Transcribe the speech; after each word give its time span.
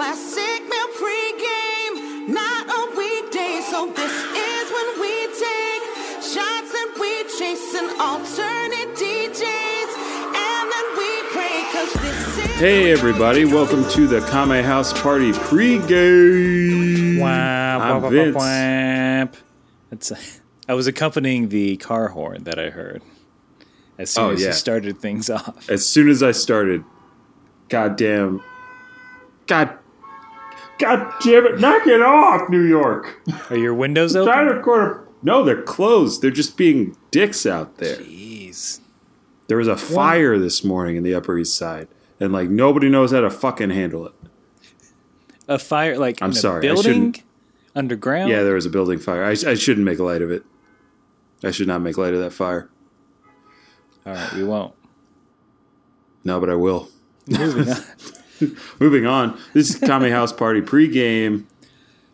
classic 0.00 0.62
meal 0.64 0.88
pregame, 0.96 2.28
not 2.32 2.64
a 2.66 2.96
weekday. 2.96 3.60
So 3.68 3.92
this 3.92 4.14
is 4.32 4.72
when 4.72 4.88
we 4.98 5.14
take 5.36 5.82
shots 6.24 6.72
and 6.72 6.90
we 6.98 7.12
chase 7.38 7.74
an 7.74 8.00
alternate 8.00 8.96
DJs, 8.96 9.90
and 10.24 10.72
then 10.72 10.86
we 10.96 11.10
pray 11.34 11.66
'cause 11.70 11.92
this 12.00 12.38
is. 12.38 12.46
Hey 12.58 12.90
everybody, 12.90 13.44
welcome 13.44 13.86
to 13.90 14.06
the 14.06 14.22
Kame 14.30 14.64
House 14.64 14.98
Party 15.02 15.32
pregame. 15.32 17.20
Wamp, 17.20 17.82
I'm 17.84 18.00
wamp, 18.00 18.14
Vince. 18.14 18.36
wamp. 18.36 19.36
That's, 19.90 20.12
I 20.66 20.72
was 20.72 20.86
accompanying 20.86 21.50
the 21.50 21.76
car 21.76 22.08
horn 22.08 22.44
that 22.44 22.58
I 22.58 22.70
heard 22.70 23.02
as 23.98 24.08
soon 24.08 24.24
Oh, 24.24 24.30
as 24.30 24.40
yeah. 24.40 24.46
you 24.46 24.52
started 24.54 24.98
things 24.98 25.28
off. 25.38 25.68
As 25.68 25.84
soon 25.86 26.08
as 26.08 26.22
I 26.22 26.30
started, 26.32 26.84
goddamn, 27.68 28.40
god, 29.46 29.76
god 30.80 31.12
damn 31.22 31.46
it, 31.46 31.60
knock 31.60 31.86
it 31.86 32.02
off, 32.02 32.48
New 32.48 32.62
York. 32.64 33.20
Are 33.50 33.56
your 33.56 33.74
windows 33.74 34.12
Trying 34.14 34.28
open? 34.28 34.46
to 34.46 34.54
record 34.54 34.96
a. 34.96 35.24
No, 35.24 35.44
they're 35.44 35.62
closed. 35.62 36.22
They're 36.22 36.30
just 36.30 36.56
being 36.56 36.96
dicks 37.10 37.44
out 37.46 37.76
there. 37.76 37.98
Jeez. 37.98 38.80
There 39.48 39.58
was 39.58 39.68
a 39.68 39.76
fire 39.76 40.38
this 40.38 40.64
morning 40.64 40.96
in 40.96 41.02
the 41.02 41.14
Upper 41.14 41.36
East 41.38 41.56
Side, 41.56 41.88
and 42.18 42.32
like 42.32 42.48
nobody 42.48 42.88
knows 42.88 43.12
how 43.12 43.20
to 43.20 43.30
fucking 43.30 43.70
handle 43.70 44.06
it. 44.06 44.14
A 45.48 45.58
fire 45.58 45.98
like 45.98 46.22
I'm 46.22 46.30
in 46.30 46.36
sorry, 46.36 46.60
building 46.62 47.16
underground. 47.74 48.30
Yeah, 48.30 48.42
there 48.44 48.54
was 48.54 48.66
a 48.66 48.70
building 48.70 48.98
fire. 48.98 49.24
I, 49.24 49.30
I 49.30 49.54
shouldn't 49.54 49.84
make 49.84 49.98
light 49.98 50.22
of 50.22 50.30
it. 50.30 50.44
I 51.42 51.50
should 51.50 51.68
not 51.68 51.82
make 51.82 51.98
light 51.98 52.14
of 52.14 52.20
that 52.20 52.32
fire. 52.32 52.70
All 54.06 54.14
right, 54.14 54.32
we 54.34 54.44
won't. 54.44 54.74
No, 56.24 56.38
but 56.40 56.48
I 56.50 56.54
will. 56.54 56.88
Moving 58.80 59.06
on. 59.06 59.38
This 59.52 59.70
is 59.70 59.76
Kame 59.80 60.10
House 60.10 60.32
Party 60.32 60.60
pregame. 60.60 61.44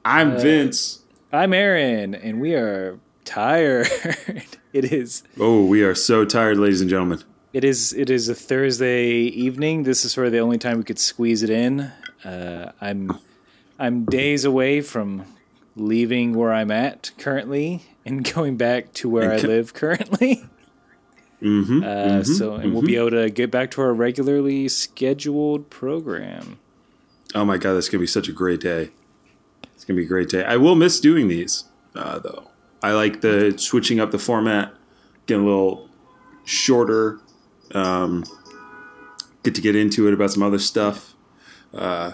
I'm 0.04 0.32
Uh, 0.32 0.38
Vince. 0.38 1.00
I'm 1.32 1.52
Aaron, 1.52 2.14
and 2.14 2.40
we 2.40 2.54
are 2.54 2.98
tired. 3.24 3.88
it 4.72 4.84
is. 4.92 5.22
Oh, 5.38 5.64
we 5.64 5.82
are 5.82 5.94
so 5.94 6.24
tired, 6.24 6.58
ladies 6.58 6.80
and 6.80 6.88
gentlemen. 6.90 7.22
It 7.52 7.64
is. 7.64 7.92
It 7.92 8.10
is 8.10 8.28
a 8.28 8.34
Thursday 8.34 9.08
evening. 9.12 9.82
This 9.84 10.04
is 10.04 10.12
sort 10.12 10.26
of 10.26 10.32
the 10.32 10.38
only 10.40 10.58
time 10.58 10.78
we 10.78 10.84
could 10.84 10.98
squeeze 10.98 11.42
it 11.42 11.50
in. 11.50 11.92
Uh, 12.24 12.72
I'm. 12.80 13.18
I'm 13.78 14.04
days 14.06 14.44
away 14.44 14.80
from 14.80 15.24
leaving 15.74 16.32
where 16.34 16.52
I'm 16.52 16.70
at 16.70 17.10
currently 17.18 17.82
and 18.06 18.24
going 18.34 18.56
back 18.56 18.92
to 18.94 19.08
where 19.08 19.24
And 19.24 19.32
I 19.34 19.40
co- 19.42 19.48
live 19.48 19.74
currently. 19.74 20.44
Mm-hmm. 21.46 21.84
Uh, 21.84 22.24
so, 22.24 22.54
and 22.54 22.72
we'll 22.72 22.82
be 22.82 22.96
able 22.96 23.10
to 23.10 23.30
get 23.30 23.50
back 23.50 23.70
to 23.72 23.80
our 23.82 23.94
regularly 23.94 24.68
scheduled 24.68 25.70
program. 25.70 26.58
Oh 27.34 27.44
my 27.44 27.56
god, 27.56 27.74
that's 27.74 27.88
gonna 27.88 28.00
be 28.00 28.06
such 28.06 28.28
a 28.28 28.32
great 28.32 28.60
day. 28.60 28.90
It's 29.74 29.84
gonna 29.84 29.96
be 29.98 30.04
a 30.04 30.08
great 30.08 30.28
day. 30.28 30.44
I 30.44 30.56
will 30.56 30.74
miss 30.74 30.98
doing 30.98 31.28
these, 31.28 31.64
uh, 31.94 32.18
though. 32.18 32.50
I 32.82 32.92
like 32.92 33.20
the 33.20 33.54
switching 33.58 34.00
up 34.00 34.10
the 34.10 34.18
format, 34.18 34.74
getting 35.26 35.44
a 35.44 35.46
little 35.46 35.88
shorter. 36.44 37.20
Um, 37.74 38.24
get 39.42 39.54
to 39.56 39.60
get 39.60 39.76
into 39.76 40.08
it 40.08 40.14
about 40.14 40.30
some 40.32 40.42
other 40.42 40.58
stuff. 40.58 41.14
Uh, 41.74 42.12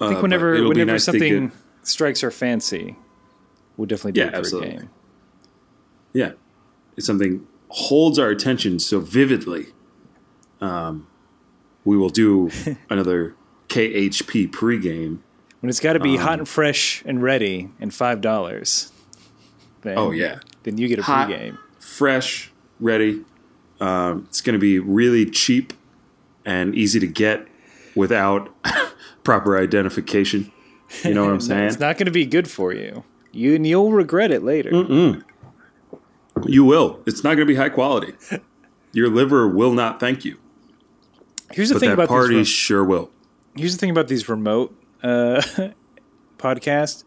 I 0.00 0.08
think 0.08 0.22
whenever 0.22 0.52
whenever 0.66 0.92
nice 0.92 1.04
something 1.04 1.50
strikes 1.82 2.22
our 2.22 2.30
fancy, 2.30 2.96
we'll 3.76 3.86
definitely 3.86 4.12
do 4.12 4.20
Yeah, 4.20 4.26
it 4.28 4.30
for 4.32 4.36
absolutely. 4.38 4.70
a 4.70 4.78
game. 4.80 4.90
yeah, 6.12 6.32
it's 6.96 7.06
something 7.06 7.46
holds 7.68 8.18
our 8.18 8.28
attention 8.30 8.78
so 8.78 9.00
vividly. 9.00 9.66
Um, 10.60 11.06
we 11.84 11.96
will 11.96 12.08
do 12.08 12.50
another 12.90 13.34
KHP 13.68 14.50
pregame. 14.50 15.18
When 15.60 15.70
it's 15.70 15.80
got 15.80 15.94
to 15.94 16.00
be 16.00 16.16
Um, 16.16 16.24
hot 16.24 16.38
and 16.38 16.48
fresh 16.48 17.02
and 17.04 17.22
ready 17.22 17.70
and 17.80 17.92
five 17.92 18.20
dollars. 18.20 18.92
Oh, 19.84 20.10
yeah. 20.10 20.40
then 20.64 20.76
you 20.76 20.86
get 20.88 20.98
a 20.98 21.02
Hot. 21.02 21.28
pregame. 21.28 21.56
fresh, 21.78 22.50
ready. 22.80 23.24
Um, 23.80 24.24
it's 24.28 24.40
going 24.40 24.54
to 24.54 24.58
be 24.58 24.78
really 24.78 25.24
cheap 25.24 25.72
and 26.44 26.74
easy 26.74 26.98
to 27.00 27.06
get 27.06 27.46
without 27.94 28.52
proper 29.24 29.56
identification. 29.56 30.50
You 31.04 31.14
know 31.14 31.24
what 31.24 31.32
I'm 31.32 31.40
saying? 31.50 31.64
It's 31.68 31.78
not 31.78 31.96
going 31.96 32.06
to 32.06 32.12
be 32.12 32.26
good 32.26 32.50
for 32.50 32.72
you. 32.72 33.04
You 33.32 33.54
and 33.54 33.66
you'll 33.66 33.92
regret 33.92 34.30
it 34.30 34.42
later. 34.42 35.22
You 36.46 36.64
will. 36.64 37.00
It's 37.06 37.22
not 37.24 37.30
going 37.36 37.46
to 37.46 37.52
be 37.52 37.54
high 37.56 37.68
quality. 37.68 38.14
Your 38.92 39.08
liver 39.08 39.46
will 39.48 39.72
not 39.72 40.00
thank 40.00 40.24
you, 40.24 40.36
Here's 41.52 41.68
the 41.68 41.74
but 41.76 41.80
thing 41.80 41.88
that 41.90 41.94
about 41.94 42.08
party 42.08 42.36
these. 42.36 42.48
sure 42.48 42.82
will. 42.84 43.10
Here's 43.56 43.72
the 43.72 43.78
thing 43.78 43.90
about 43.90 44.08
these 44.08 44.28
remote 44.28 44.74
uh, 45.02 45.42
podcasts. 46.38 47.04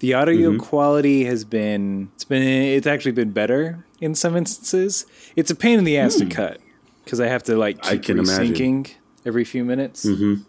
The 0.00 0.14
audio 0.14 0.50
Mm-hmm. 0.50 0.60
quality 0.60 1.24
has 1.24 1.44
been 1.44 2.10
it's 2.14 2.24
been 2.24 2.42
it's 2.42 2.86
actually 2.86 3.12
been 3.12 3.30
better 3.30 3.84
in 4.00 4.14
some 4.14 4.36
instances. 4.36 5.06
It's 5.36 5.50
a 5.50 5.54
pain 5.54 5.78
in 5.78 5.84
the 5.84 5.96
ass 5.98 6.16
to 6.16 6.26
cut 6.26 6.60
because 7.04 7.18
I 7.20 7.28
have 7.28 7.42
to 7.44 7.56
like 7.56 7.76
Hmm. 7.82 7.86
I 7.86 7.90
keep 7.92 8.02
can 8.04 8.18
imagine. 8.18 8.54
resyncing 8.54 8.94
every 9.24 9.44
few 9.44 9.64
minutes. 9.64 10.04
Mhm. 10.04 10.44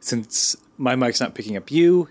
Since 0.00 0.56
my 0.78 0.94
mic's 0.94 1.20
not 1.20 1.34
picking 1.34 1.56
up 1.56 1.70
you 1.72 2.08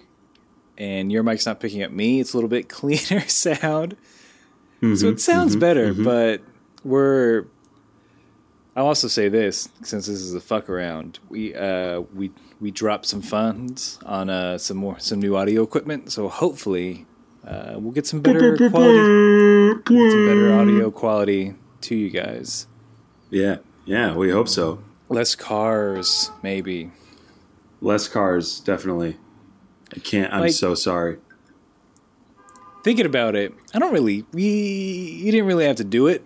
and 0.78 1.10
your 1.12 1.24
mic's 1.24 1.46
not 1.46 1.60
picking 1.62 1.84
up 1.84 1.92
me, 1.92 2.20
it's 2.20 2.34
a 2.34 2.38
little 2.38 2.50
bit 2.50 2.68
cleaner 2.78 3.22
sound. 3.30 3.96
So 4.84 4.88
Mm-hmm. 4.88 5.08
it 5.14 5.22
sounds 5.22 5.56
better, 5.56 5.94
but 5.94 6.42
we're. 6.84 7.46
I'll 8.76 8.88
also 8.88 9.08
say 9.08 9.30
this, 9.30 9.70
since 9.84 10.08
this 10.08 10.20
is 10.20 10.34
a 10.34 10.42
fuck 10.42 10.68
around, 10.68 11.20
we 11.30 11.56
uh, 11.56 12.02
we 12.14 12.32
we 12.60 12.70
dropped 12.72 13.06
some 13.06 13.22
funds 13.22 13.98
on 14.06 14.30
uh, 14.30 14.58
some 14.58 14.76
more 14.78 15.00
some 15.00 15.20
new 15.22 15.38
audio 15.38 15.64
equipment, 15.64 16.12
so 16.12 16.28
hopefully 16.28 17.06
uh, 17.48 17.76
we'll 17.78 17.94
get 17.94 18.06
some 18.08 18.20
better 18.22 18.58
quality, 18.58 19.80
get 19.86 20.12
some 20.12 20.28
better 20.28 20.54
audio 20.54 20.92
quality 20.92 21.54
to 21.82 21.96
you 21.96 22.10
guys. 22.10 22.68
Yeah, 23.30 23.58
yeah, 23.86 24.16
we 24.16 24.32
hope 24.32 24.50
so. 24.50 24.84
Less 25.08 25.34
cars, 25.36 26.32
maybe. 26.42 26.92
Less 27.80 28.08
cars, 28.10 28.60
definitely. 28.60 29.18
I 29.96 30.00
can't. 30.00 30.34
I'm 30.34 30.42
Like- 30.42 30.52
so 30.52 30.74
sorry. 30.76 31.20
Thinking 32.84 33.06
about 33.06 33.36
it, 33.36 33.54
I 33.74 33.80
don't 33.80 33.94
really. 33.94 34.26
We 34.34 34.44
you 34.44 35.32
didn't 35.32 35.48
really 35.48 35.66
have 35.66 35.78
to 35.78 35.86
do 35.86 36.08
it, 36.08 36.24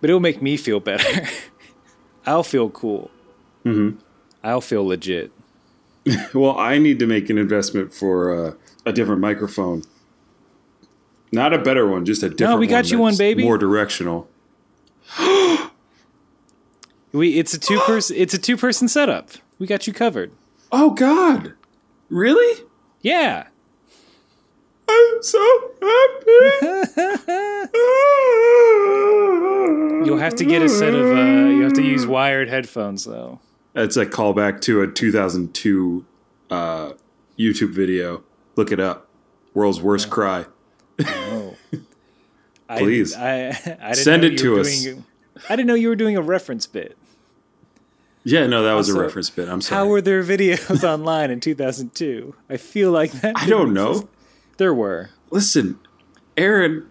but 0.00 0.08
it'll 0.08 0.20
make 0.20 0.40
me 0.40 0.56
feel 0.56 0.78
better. 0.80 1.26
I'll 2.26 2.44
feel 2.44 2.70
cool. 2.70 3.10
Mm-hmm. 3.64 3.98
I'll 4.42 4.60
feel 4.60 4.86
legit. 4.86 5.32
Well, 6.32 6.58
I 6.58 6.78
need 6.78 6.98
to 7.00 7.06
make 7.06 7.28
an 7.28 7.36
investment 7.36 7.92
for 7.92 8.32
uh, 8.32 8.54
a 8.86 8.92
different 8.92 9.20
microphone. 9.20 9.82
Not 11.32 11.52
a 11.52 11.58
better 11.58 11.86
one, 11.86 12.06
just 12.06 12.22
a 12.22 12.30
different. 12.30 12.52
No, 12.52 12.56
we 12.56 12.66
got 12.66 12.90
you 12.90 12.98
one, 12.98 13.14
baby. 13.16 13.42
More 13.44 13.58
directional. 13.58 14.28
We 17.10 17.38
it's 17.38 17.54
a 17.54 17.58
two 17.58 17.80
person 17.80 18.16
it's 18.18 18.34
a 18.34 18.38
two 18.38 18.56
person 18.56 18.86
setup. 18.86 19.30
We 19.58 19.66
got 19.66 19.86
you 19.86 19.94
covered. 19.94 20.30
Oh 20.70 20.90
God! 20.90 21.54
Really? 22.10 22.64
Yeah. 23.00 23.46
I'm 24.88 25.22
so 25.22 25.38
happy. 25.82 26.38
You'll 30.04 30.18
have 30.18 30.34
to 30.36 30.44
get 30.44 30.62
a 30.62 30.68
set 30.68 30.94
of 30.94 31.06
uh 31.06 31.48
you 31.48 31.62
have 31.62 31.74
to 31.74 31.82
use 31.82 32.06
wired 32.06 32.48
headphones 32.48 33.04
though. 33.04 33.40
That's 33.74 33.96
a 33.96 34.06
callback 34.06 34.60
to 34.62 34.80
a 34.82 34.86
2002 34.86 36.04
uh, 36.50 36.92
YouTube 37.38 37.72
video. 37.72 38.22
Look 38.56 38.72
it 38.72 38.80
up. 38.80 39.06
World's 39.54 39.80
worst 39.80 40.10
cry. 40.10 40.46
Oh. 41.00 41.54
Please. 42.76 43.14
I, 43.14 43.48
I, 43.48 43.50
didn't 43.52 43.94
Send 43.96 44.22
know 44.22 44.28
it 44.28 44.40
you 44.42 44.50
were 44.50 44.56
to 44.56 44.60
us. 44.62 44.82
doing- 44.82 45.04
I 45.48 45.54
didn't 45.56 45.68
know 45.68 45.74
you 45.74 45.88
were 45.88 45.96
doing 45.96 46.16
a 46.16 46.22
reference 46.22 46.66
bit. 46.66 46.96
Yeah, 48.24 48.46
no, 48.46 48.62
that 48.64 48.72
was 48.74 48.88
a 48.88 48.98
reference 49.00 49.30
bit. 49.30 49.48
I'm 49.48 49.60
sorry. 49.60 49.78
How 49.78 49.86
were 49.86 50.00
there 50.00 50.22
videos 50.24 50.82
online 50.82 51.30
in 51.30 51.38
2002? 51.40 52.34
I 52.50 52.56
feel 52.56 52.90
like 52.90 53.12
that. 53.12 53.34
I 53.36 53.46
don't 53.46 53.66
didn't 53.66 53.74
know. 53.74 53.90
exist. 53.90 54.06
There 54.58 54.74
were. 54.74 55.10
Listen, 55.30 55.78
Aaron, 56.36 56.88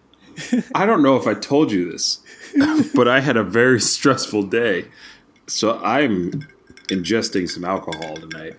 I 0.76 0.86
don't 0.86 1.02
know 1.04 1.16
if 1.18 1.28
I 1.28 1.34
told 1.34 1.72
you 1.72 1.90
this, 1.92 2.20
but 2.96 3.08
I 3.08 3.20
had 3.20 3.38
a 3.38 3.44
very 3.44 3.80
stressful 3.80 4.44
day. 4.44 4.86
So 5.48 5.80
I'm 5.84 6.48
ingesting 6.90 7.50
some 7.50 7.64
alcohol 7.66 8.16
tonight 8.16 8.56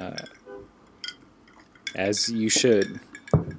As 1.95 2.29
you 2.29 2.49
should. 2.49 3.01
from 3.31 3.57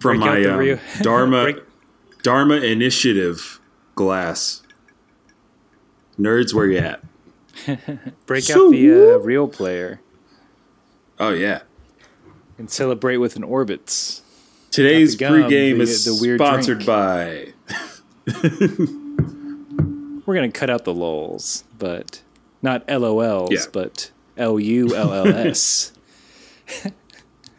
break 0.00 0.20
my 0.20 0.44
um, 0.44 0.58
real- 0.58 0.78
Dharma 1.02 1.42
break- 1.44 1.62
Dharma 2.22 2.56
Initiative 2.56 3.60
glass. 3.94 4.62
Nerds, 6.18 6.54
where 6.54 6.66
you 6.66 6.78
at? 6.78 7.02
Break 8.26 8.44
So- 8.44 8.66
out 8.68 8.72
the 8.72 9.14
uh, 9.14 9.18
real 9.18 9.46
player 9.48 10.00
Oh 11.18 11.30
yeah. 11.30 11.60
and 12.58 12.70
celebrate 12.70 13.18
with 13.18 13.36
an 13.36 13.42
Orbits. 13.44 14.22
Today's 14.74 15.14
gum, 15.16 15.32
pregame 15.34 15.76
the- 15.76 15.82
is 15.82 16.04
the 16.04 16.18
weird 16.20 16.40
sponsored 16.40 16.78
drink. 16.80 16.86
by. 16.86 17.52
We're 20.26 20.34
gonna 20.34 20.50
cut 20.50 20.70
out 20.70 20.84
the 20.84 20.94
lols, 20.94 21.64
but 21.78 22.22
not 22.62 22.86
LOLs, 22.88 23.50
Yeah. 23.52 23.60
but 23.72 24.10
L 24.36 24.58
U 24.58 24.94
L 24.96 25.12
L 25.12 25.28
S. 25.28 25.92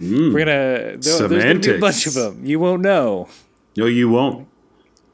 Mm. 0.01 0.33
We're 0.33 0.39
gonna 0.39 0.45
there- 0.45 0.97
there's 0.97 1.19
gonna 1.19 1.59
be 1.59 1.71
a 1.75 1.79
bunch 1.79 2.07
of 2.07 2.13
them. 2.15 2.41
You 2.45 2.59
won't 2.59 2.81
know. 2.81 3.29
No, 3.77 3.85
you 3.85 4.09
won't. 4.09 4.47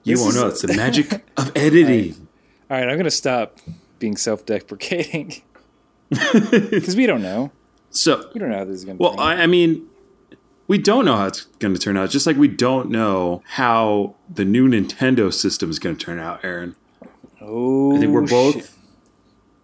You 0.03 0.15
This 0.15 0.23
won't 0.23 0.35
know. 0.35 0.47
It's 0.47 0.61
the 0.61 0.73
magic 0.73 1.11
of 1.37 1.51
editing. 1.55 2.27
All 2.69 2.77
right, 2.79 2.87
I'm 2.89 2.97
gonna 2.97 3.11
stop 3.11 3.59
being 3.99 4.15
self-deprecating 4.17 5.41
because 6.09 6.95
we 6.95 7.05
don't 7.05 7.21
know. 7.21 7.51
So, 7.91 8.29
We 8.33 8.39
don't 8.39 8.49
know 8.49 8.57
how 8.59 8.63
this 8.65 8.77
is 8.77 8.85
gonna. 8.85 8.97
well. 8.97 9.19
I, 9.19 9.43
I 9.43 9.47
mean, 9.47 9.85
we 10.71 10.77
don't 10.77 11.03
know 11.03 11.17
how 11.17 11.25
it's 11.27 11.41
going 11.59 11.73
to 11.73 11.79
turn 11.79 11.97
out. 11.97 12.09
Just 12.09 12.25
like 12.25 12.37
we 12.37 12.47
don't 12.47 12.89
know 12.89 13.43
how 13.45 14.15
the 14.33 14.45
new 14.45 14.69
Nintendo 14.69 15.33
system 15.33 15.69
is 15.69 15.79
going 15.79 15.97
to 15.97 16.05
turn 16.05 16.17
out, 16.17 16.39
Aaron. 16.45 16.77
oh, 17.41 17.97
I 17.97 17.99
think 17.99 18.13
we're 18.13 18.25
both 18.25 18.55
shit. 18.55 18.69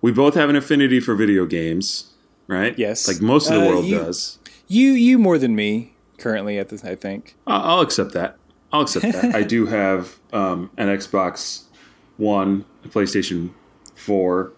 we 0.02 0.12
both 0.12 0.34
have 0.36 0.50
an 0.50 0.58
affinity 0.58 1.00
for 1.00 1.16
video 1.16 1.46
games, 1.46 2.12
right? 2.48 2.78
Yes. 2.78 3.08
like 3.08 3.22
most 3.22 3.50
of 3.50 3.56
the 3.56 3.62
Uh, 3.66 3.70
world 3.70 3.86
you- 3.86 3.98
does. 4.00 4.38
you 4.68 4.92
you 4.92 5.18
more 5.18 5.38
than 5.38 5.56
me 5.56 5.94
currently 6.18 6.58
at 6.60 6.68
this. 6.68 6.84
I 6.84 6.96
think. 6.96 7.36
I'll, 7.48 7.62
I'll 7.62 7.82
accept 7.82 8.12
that. 8.12 8.36
I'll 8.74 8.82
accept 8.82 9.06
that. 9.14 9.34
I 9.42 9.44
do 9.44 9.68
have 9.68 10.18
um, 10.34 10.72
an 10.76 10.90
Xbox 10.90 11.64
One, 12.18 12.66
a 12.84 12.90
PlayStation 12.90 13.52
Four 13.96 14.52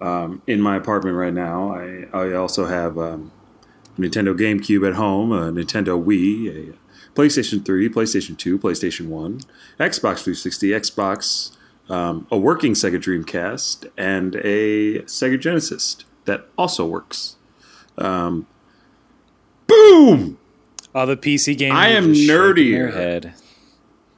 um, 0.00 0.40
in 0.46 0.58
my 0.62 0.74
apartment 0.76 1.16
right 1.16 1.34
now. 1.34 1.74
I 1.74 2.06
I 2.14 2.32
also 2.32 2.64
have 2.64 2.96
um, 2.96 3.30
a 3.41 3.41
Nintendo 3.98 4.36
GameCube 4.36 4.86
at 4.86 4.94
home, 4.94 5.32
a 5.32 5.52
Nintendo 5.52 6.02
Wii, 6.02 6.72
a 6.72 6.74
PlayStation 7.14 7.64
Three, 7.64 7.88
PlayStation 7.88 8.36
Two, 8.36 8.58
PlayStation 8.58 9.08
One, 9.08 9.40
Xbox 9.78 10.22
360, 10.22 10.68
Xbox, 10.70 11.56
um, 11.90 12.26
a 12.30 12.38
working 12.38 12.72
Sega 12.72 12.96
Dreamcast, 12.96 13.90
and 13.96 14.36
a 14.36 15.00
Sega 15.02 15.38
Genesis 15.38 15.96
that 16.24 16.48
also 16.56 16.86
works. 16.86 17.36
Um, 17.98 18.46
boom! 19.66 20.38
All 20.94 21.06
the 21.06 21.16
PC 21.16 21.56
games. 21.56 21.74
I 21.74 21.88
am 21.88 22.12
nerdy. 22.12 22.72
Their 22.72 22.90
head. 22.90 23.34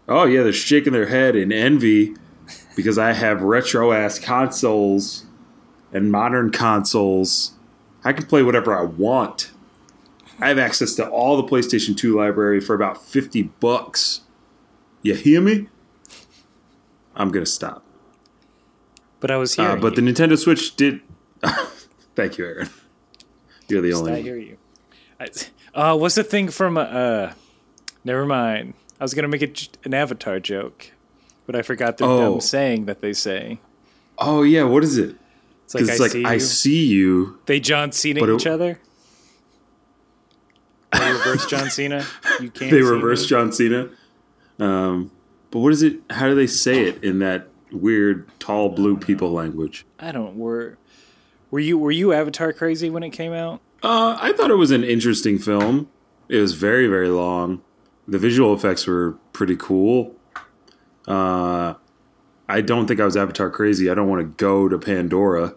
Oh 0.08 0.24
yeah, 0.24 0.42
they're 0.42 0.52
shaking 0.52 0.92
their 0.92 1.06
head 1.06 1.34
in 1.34 1.52
envy 1.52 2.14
because 2.76 2.98
I 2.98 3.12
have 3.12 3.42
retro 3.42 3.92
ass 3.92 4.18
consoles 4.18 5.24
and 5.92 6.10
modern 6.10 6.50
consoles. 6.50 7.52
I 8.04 8.12
can 8.12 8.26
play 8.26 8.42
whatever 8.42 8.76
I 8.76 8.82
want. 8.82 9.50
I 10.40 10.48
have 10.48 10.58
access 10.58 10.94
to 10.96 11.08
all 11.08 11.36
the 11.36 11.44
PlayStation 11.44 11.96
2 11.96 12.16
library 12.16 12.60
for 12.60 12.74
about 12.74 13.02
50 13.04 13.42
bucks. 13.60 14.22
You 15.02 15.14
hear 15.14 15.40
me? 15.40 15.68
I'm 17.14 17.30
going 17.30 17.44
to 17.44 17.50
stop. 17.50 17.84
But 19.20 19.30
I 19.30 19.36
was 19.36 19.58
Uh, 19.58 19.62
hearing. 19.66 19.80
but 19.80 19.94
the. 19.96 20.02
Nintendo 20.02 20.36
Switch 20.38 20.74
did 20.76 21.00
Thank 22.16 22.38
you, 22.38 22.44
Aaron. 22.46 22.68
You're 23.68 23.82
the 23.82 23.92
only 23.92 24.12
I 24.12 24.14
one. 24.16 24.22
hear 24.24 24.36
you. 24.36 24.56
I, 25.20 25.28
uh, 25.74 25.96
what's 25.96 26.14
the 26.14 26.24
thing 26.24 26.48
from? 26.48 26.76
Uh, 26.76 27.32
never 28.04 28.26
mind. 28.26 28.74
I 29.00 29.04
was 29.04 29.14
gonna 29.14 29.28
make 29.28 29.42
a, 29.42 29.50
an 29.84 29.94
Avatar 29.94 30.38
joke, 30.40 30.90
but 31.46 31.56
I 31.56 31.62
forgot 31.62 31.96
the 31.98 32.04
Oh. 32.06 32.18
dumb 32.32 32.40
saying 32.40 32.84
that 32.86 33.00
they 33.00 33.12
say. 33.12 33.60
Oh 34.18 34.42
yeah, 34.42 34.64
what 34.64 34.84
is 34.84 34.96
it? 34.98 35.16
It's 35.64 35.74
like, 35.74 35.84
I 35.84 35.90
it's 35.92 36.00
like 36.00 36.10
see 36.12 36.24
I 36.24 36.34
you. 36.34 36.40
see 36.40 36.84
you. 36.86 37.38
They 37.46 37.58
John 37.60 37.90
Cena 37.92 38.34
each 38.34 38.46
other. 38.46 38.78
Reverse 41.34 41.50
John 41.50 41.70
Cena. 41.70 42.04
You 42.40 42.50
can't. 42.50 42.70
they 42.70 42.82
reverse. 42.82 43.26
John 43.26 43.52
Cena. 43.52 43.90
Um, 44.58 45.10
but 45.50 45.60
what 45.60 45.72
is 45.72 45.82
it? 45.82 46.00
How 46.10 46.28
do 46.28 46.34
they 46.34 46.46
say 46.46 46.84
it 46.84 47.02
in 47.02 47.18
that 47.20 47.48
weird 47.72 48.28
tall 48.38 48.68
blue 48.70 48.96
people 48.96 49.30
language? 49.32 49.84
I 49.98 50.12
don't. 50.12 50.36
Were 50.36 50.78
were 51.50 51.60
you 51.60 51.78
were 51.78 51.90
you 51.90 52.12
Avatar 52.12 52.52
crazy 52.52 52.90
when 52.90 53.02
it 53.02 53.10
came 53.10 53.32
out? 53.32 53.60
Uh, 53.82 54.16
I 54.20 54.32
thought 54.32 54.50
it 54.50 54.56
was 54.56 54.70
an 54.70 54.84
interesting 54.84 55.38
film. 55.38 55.88
It 56.28 56.38
was 56.38 56.54
very 56.54 56.86
very 56.86 57.08
long. 57.08 57.62
The 58.06 58.18
visual 58.18 58.54
effects 58.54 58.86
were 58.86 59.12
pretty 59.32 59.56
cool. 59.56 60.14
Uh, 61.06 61.74
I 62.48 62.60
don't 62.60 62.86
think 62.86 63.00
I 63.00 63.04
was 63.04 63.16
Avatar 63.16 63.50
crazy. 63.50 63.90
I 63.90 63.94
don't 63.94 64.08
want 64.08 64.20
to 64.20 64.36
go 64.36 64.68
to 64.68 64.78
Pandora. 64.78 65.54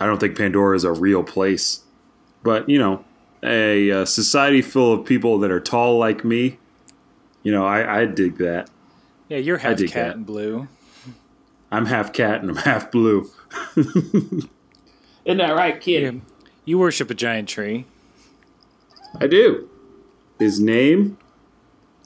I 0.00 0.06
don't 0.06 0.18
think 0.18 0.36
Pandora 0.36 0.76
is 0.76 0.84
a 0.84 0.92
real 0.92 1.22
place. 1.22 1.84
But 2.42 2.68
you 2.68 2.78
know, 2.78 3.04
a, 3.44 3.90
uh 3.90 4.04
society 4.04 4.62
full 4.62 4.92
of 4.92 5.04
people 5.06 5.38
that 5.40 5.50
are 5.50 5.60
tall 5.60 5.98
like 5.98 6.24
me. 6.24 6.58
You 7.42 7.52
know, 7.52 7.66
I, 7.66 8.02
I 8.02 8.04
dig 8.06 8.38
that. 8.38 8.70
Yeah, 9.28 9.38
you're 9.38 9.58
half 9.58 9.78
cat 9.78 9.92
that. 9.94 10.16
and 10.16 10.26
blue. 10.26 10.68
I'm 11.70 11.86
half 11.86 12.12
cat 12.12 12.40
and 12.42 12.50
I'm 12.50 12.56
half 12.56 12.90
blue. 12.90 13.30
Isn't 13.76 14.48
that 15.38 15.52
right, 15.56 15.80
kid? 15.80 16.14
Yeah. 16.14 16.20
You 16.64 16.78
worship 16.78 17.10
a 17.10 17.14
giant 17.14 17.48
tree. 17.48 17.86
I 19.20 19.26
do. 19.26 19.68
His 20.38 20.60
name, 20.60 21.18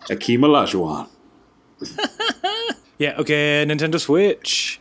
Akeem 0.09 0.41
Olajuwon. 0.41 1.09
Yeah. 2.99 3.15
Okay. 3.19 3.62
Nintendo 3.69 4.00
Switch. 4.00 4.81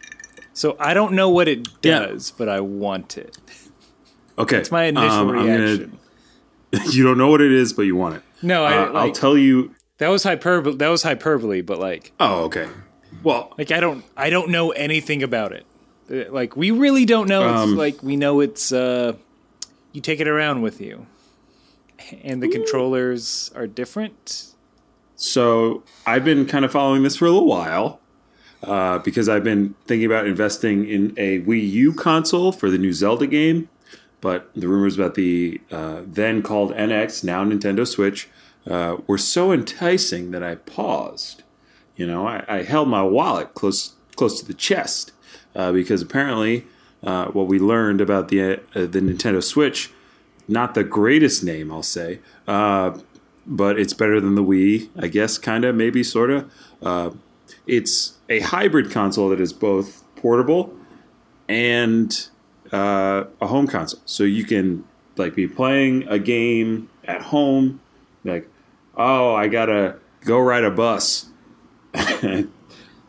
So 0.54 0.78
I 0.80 0.94
don't 0.94 1.12
know 1.16 1.30
what 1.30 1.50
it 1.50 1.68
Yeah. 1.84 2.00
does, 2.00 2.31
but 2.31 2.48
I 2.48 2.62
want 2.62 3.18
it. 3.18 3.38
Okay, 4.38 4.56
It's 4.60 4.72
my 4.72 4.86
initial 4.86 5.10
um, 5.12 5.30
I'm 5.31 5.36
gonna- 5.36 5.60
reaction. 5.60 6.00
you 6.92 7.04
don't 7.04 7.18
know 7.18 7.28
what 7.30 7.42
it 7.42 7.52
is, 7.52 7.74
but 7.74 7.84
you 7.84 7.96
want 7.96 8.16
it. 8.16 8.22
No, 8.42 8.64
I, 8.66 8.78
Uh, 8.78 8.92
I'll 8.94 9.12
tell 9.12 9.38
you. 9.38 9.74
that 9.98 10.10
was 10.10 10.24
hyperbole. 10.24 10.76
That 10.78 10.90
was 10.90 11.04
hyperbole, 11.04 11.62
but 11.62 11.80
like, 11.80 12.12
Oh, 12.20 12.44
okay. 12.46 12.68
Well, 13.24 13.54
like 13.58 13.72
I 13.72 13.80
don't, 13.80 14.04
I 14.18 14.30
don't 14.30 14.50
know 14.50 14.72
anything 14.72 15.24
about 15.24 15.52
it. 15.52 15.66
Uh, 16.12 16.32
Like 16.32 16.56
we 16.58 16.72
really 16.72 17.06
don't 17.06 17.28
know. 17.28 17.50
It's 17.54 17.62
Um, 17.64 17.76
like 17.76 18.04
we 18.04 18.16
know 18.16 18.40
it's. 18.42 18.72
uh 18.72 19.14
You 19.94 20.02
take 20.02 20.20
it 20.20 20.28
around 20.28 20.62
with 20.62 20.82
you, 20.82 21.06
and 22.24 22.44
the 22.44 22.50
controllers 22.50 23.50
are 23.56 23.68
different. 23.68 24.52
so 25.16 25.84
I've 26.06 26.26
been 26.26 26.46
kind 26.46 26.66
of 26.66 26.72
following 26.72 27.04
this 27.04 27.16
for 27.16 27.26
a 27.26 27.32
little 27.32 27.48
while 27.48 28.00
uh, 28.62 29.00
because 29.00 29.30
I've 29.30 29.44
been 29.46 29.74
thinking 29.88 30.06
about 30.06 30.28
investing 30.28 30.86
in 30.90 31.14
a 31.18 31.40
Wii 31.42 31.72
U 31.72 31.94
console 31.94 32.52
for 32.52 32.70
the 32.70 32.78
new 32.78 32.92
Zelda 32.92 33.26
game. 33.28 33.70
But 34.25 34.50
the 34.56 34.68
rumors 34.68 34.98
about 34.98 35.13
the 35.13 35.62
uh, 35.69 36.01
then 36.04 36.42
called 36.42 36.74
NX, 36.74 37.24
now 37.24 37.45
Nintendo 37.45 37.86
Switch, 37.86 38.27
uh, 38.68 38.98
were 39.06 39.19
so 39.19 39.51
enticing 39.51 40.31
that 40.31 40.42
I 40.42 40.56
paused. 40.56 41.44
You 41.95 42.07
know, 42.07 42.25
I, 42.25 42.44
I 42.48 42.63
held 42.63 42.88
my 42.88 43.04
wallet 43.04 43.54
close 43.54 43.94
close 44.16 44.39
to 44.39 44.48
the 44.48 44.56
chest 44.56 45.12
uh, 45.56 45.72
because 45.72 46.01
apparently, 46.01 46.66
uh, 47.04 47.25
what 47.27 47.45
we 47.45 47.60
learned 47.60 48.01
about 48.01 48.30
the 48.30 48.54
uh, 48.54 48.57
the 48.73 49.00
Nintendo 49.00 49.44
Switch, 49.44 49.92
not 50.47 50.73
the 50.73 50.83
greatest 50.83 51.44
name, 51.44 51.71
I'll 51.71 51.83
say, 51.83 52.18
uh, 52.47 52.97
but 53.45 53.78
it's 53.78 53.94
better 53.94 54.19
than 54.19 54.33
the 54.33 54.44
Wii, 54.44 54.90
I 54.97 55.06
guess, 55.06 55.38
kind 55.38 55.64
of, 55.64 55.76
maybe, 55.76 56.02
sort 56.02 56.31
of. 56.31 57.19
It's 57.68 58.18
a 58.28 58.40
hybrid 58.40 58.90
console 58.90 59.30
that 59.30 59.40
is 59.40 59.54
both 59.54 60.04
portable 60.16 60.73
and 61.47 62.28
uh, 62.72 63.26
a 63.42 63.48
home 63.48 63.68
console. 63.68 64.02
So 64.06 64.24
you 64.24 64.44
can 64.44 64.86
like 65.18 65.36
be 65.36 65.48
playing 65.48 66.07
a 66.07 66.19
game 66.19 66.90
at 67.06 67.22
home, 67.22 67.81
like, 68.24 68.50
oh, 68.95 69.34
I 69.34 69.48
gotta 69.48 69.98
go 70.22 70.40
ride 70.40 70.64
a 70.64 70.72
bus, 70.72 71.28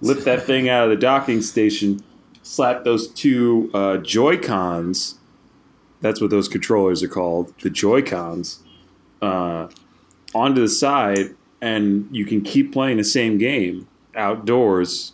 lift 0.00 0.24
that 0.24 0.44
thing 0.44 0.68
out 0.68 0.84
of 0.84 0.90
the 0.90 0.96
docking 0.96 1.42
station, 1.42 2.00
slap 2.42 2.84
those 2.84 3.08
two 3.08 3.70
uh, 3.74 3.96
Joy 3.98 4.38
Cons. 4.38 5.18
That's 6.00 6.20
what 6.20 6.30
those 6.30 6.48
controllers 6.48 7.02
are 7.02 7.08
called, 7.08 7.54
the 7.62 7.70
Joy 7.70 8.02
Cons, 8.02 8.62
uh, 9.22 9.68
onto 10.34 10.60
the 10.60 10.68
side, 10.68 11.34
and 11.60 12.08
you 12.12 12.26
can 12.26 12.42
keep 12.42 12.72
playing 12.72 12.98
the 12.98 13.04
same 13.04 13.38
game 13.38 13.88
outdoors, 14.14 15.12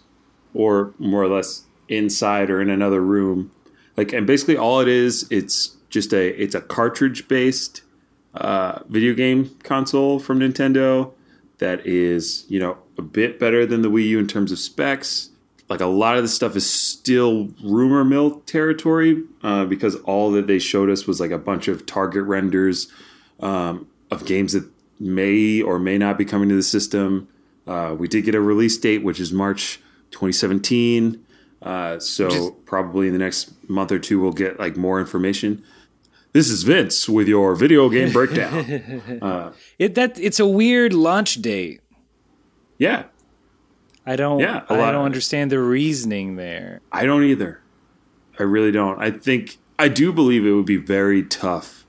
or 0.55 0.93
more 0.99 1.23
or 1.23 1.29
less 1.29 1.65
inside 1.89 2.51
or 2.51 2.61
in 2.61 2.71
another 2.71 3.01
room. 3.01 3.51
Like, 3.97 4.13
and 4.13 4.27
basically 4.27 4.57
all 4.57 4.81
it 4.81 4.89
is, 4.89 5.27
it's 5.31 5.77
just 5.91 6.13
a 6.13 6.29
it's 6.43 6.55
a 6.55 6.61
cartridge 6.61 7.29
based 7.29 7.83
uh, 8.35 8.81
video 8.89 9.15
game 9.15 9.57
console 9.63 10.19
from 10.19 10.41
Nintendo 10.41 11.13
that 11.59 11.87
is 11.87 12.45
you 12.49 12.59
know 12.59 12.79
a 12.99 13.03
bit 13.03 13.39
better 13.39 13.67
than 13.67 13.83
the 13.83 13.91
Wii 13.91 14.07
U 14.09 14.19
in 14.19 14.27
terms 14.27 14.51
of 14.53 14.59
specs. 14.59 15.31
Like 15.69 15.81
a 15.81 15.87
lot 15.87 16.17
of 16.17 16.23
the 16.23 16.29
stuff 16.29 16.57
is 16.57 16.69
still 16.69 17.51
rumor 17.63 18.05
mill 18.05 18.41
territory 18.41 19.23
uh, 19.43 19.65
because 19.65 19.97
all 19.97 20.31
that 20.33 20.47
they 20.47 20.59
showed 20.59 20.91
us 20.91 21.07
was 21.07 21.21
like 21.21 21.31
a 21.31 21.39
bunch 21.39 21.69
of 21.69 21.87
target 21.87 22.25
renders 22.25 22.89
um, 23.41 23.87
of 24.11 24.27
games 24.27 24.53
that 24.53 24.69
may 25.01 25.63
or 25.63 25.79
may 25.79 25.97
not 25.99 26.19
be 26.19 26.25
coming 26.25 26.49
to 26.49 26.55
the 26.55 26.63
system. 26.63 27.29
Uh, 27.67 27.95
we 27.99 28.09
did 28.09 28.25
get 28.25 28.35
a 28.35 28.41
release 28.41 28.77
date, 28.77 29.03
which 29.03 29.21
is 29.21 29.33
March 29.33 29.77
2017. 30.11 31.25
Uh, 31.62 31.99
so 31.99 32.26
is- 32.26 32.50
probably 32.66 33.07
in 33.07 33.12
the 33.12 33.19
next 33.19 33.52
month 33.69 33.92
or 33.92 33.99
two, 33.99 34.21
we'll 34.21 34.33
get 34.33 34.59
like 34.59 34.76
more 34.76 35.00
information. 35.00 35.62
This 36.33 36.49
is 36.49 36.62
Vince 36.62 37.09
with 37.09 37.28
your 37.28 37.54
video 37.54 37.88
game 37.90 38.11
breakdown. 38.11 39.52
It 39.78 39.95
that 39.97 40.19
it's 40.19 40.40
a 40.40 40.47
weird 40.47 40.92
launch 40.95 41.42
date. 41.42 41.81
yeah, 42.78 43.04
I 44.07 44.16
don't. 44.16 44.40
Yeah, 44.40 44.62
I 44.69 44.76
don't 44.92 45.04
understand 45.04 45.50
the 45.52 45.61
reasoning 45.61 46.37
there. 46.37 46.81
I 46.90 47.04
don't 47.04 47.23
either. 47.25 47.61
I 48.38 48.45
really 48.45 48.73
don't. 48.73 48.99
I 49.00 49.11
think 49.11 49.59
I 49.78 49.88
do 49.88 50.12
believe 50.12 50.47
it 50.47 50.52
would 50.52 50.64
be 50.66 50.78
very 50.78 51.23
tough 51.23 51.85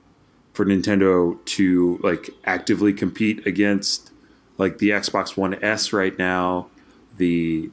for 0.52 0.64
Nintendo 0.66 1.42
to 1.46 1.98
like 2.02 2.30
actively 2.44 2.92
compete 2.92 3.44
against 3.46 4.12
like 4.58 4.78
the 4.78 4.90
Xbox 4.90 5.36
One 5.38 5.54
S 5.64 5.92
right 5.92 6.16
now, 6.18 6.68
the 7.16 7.70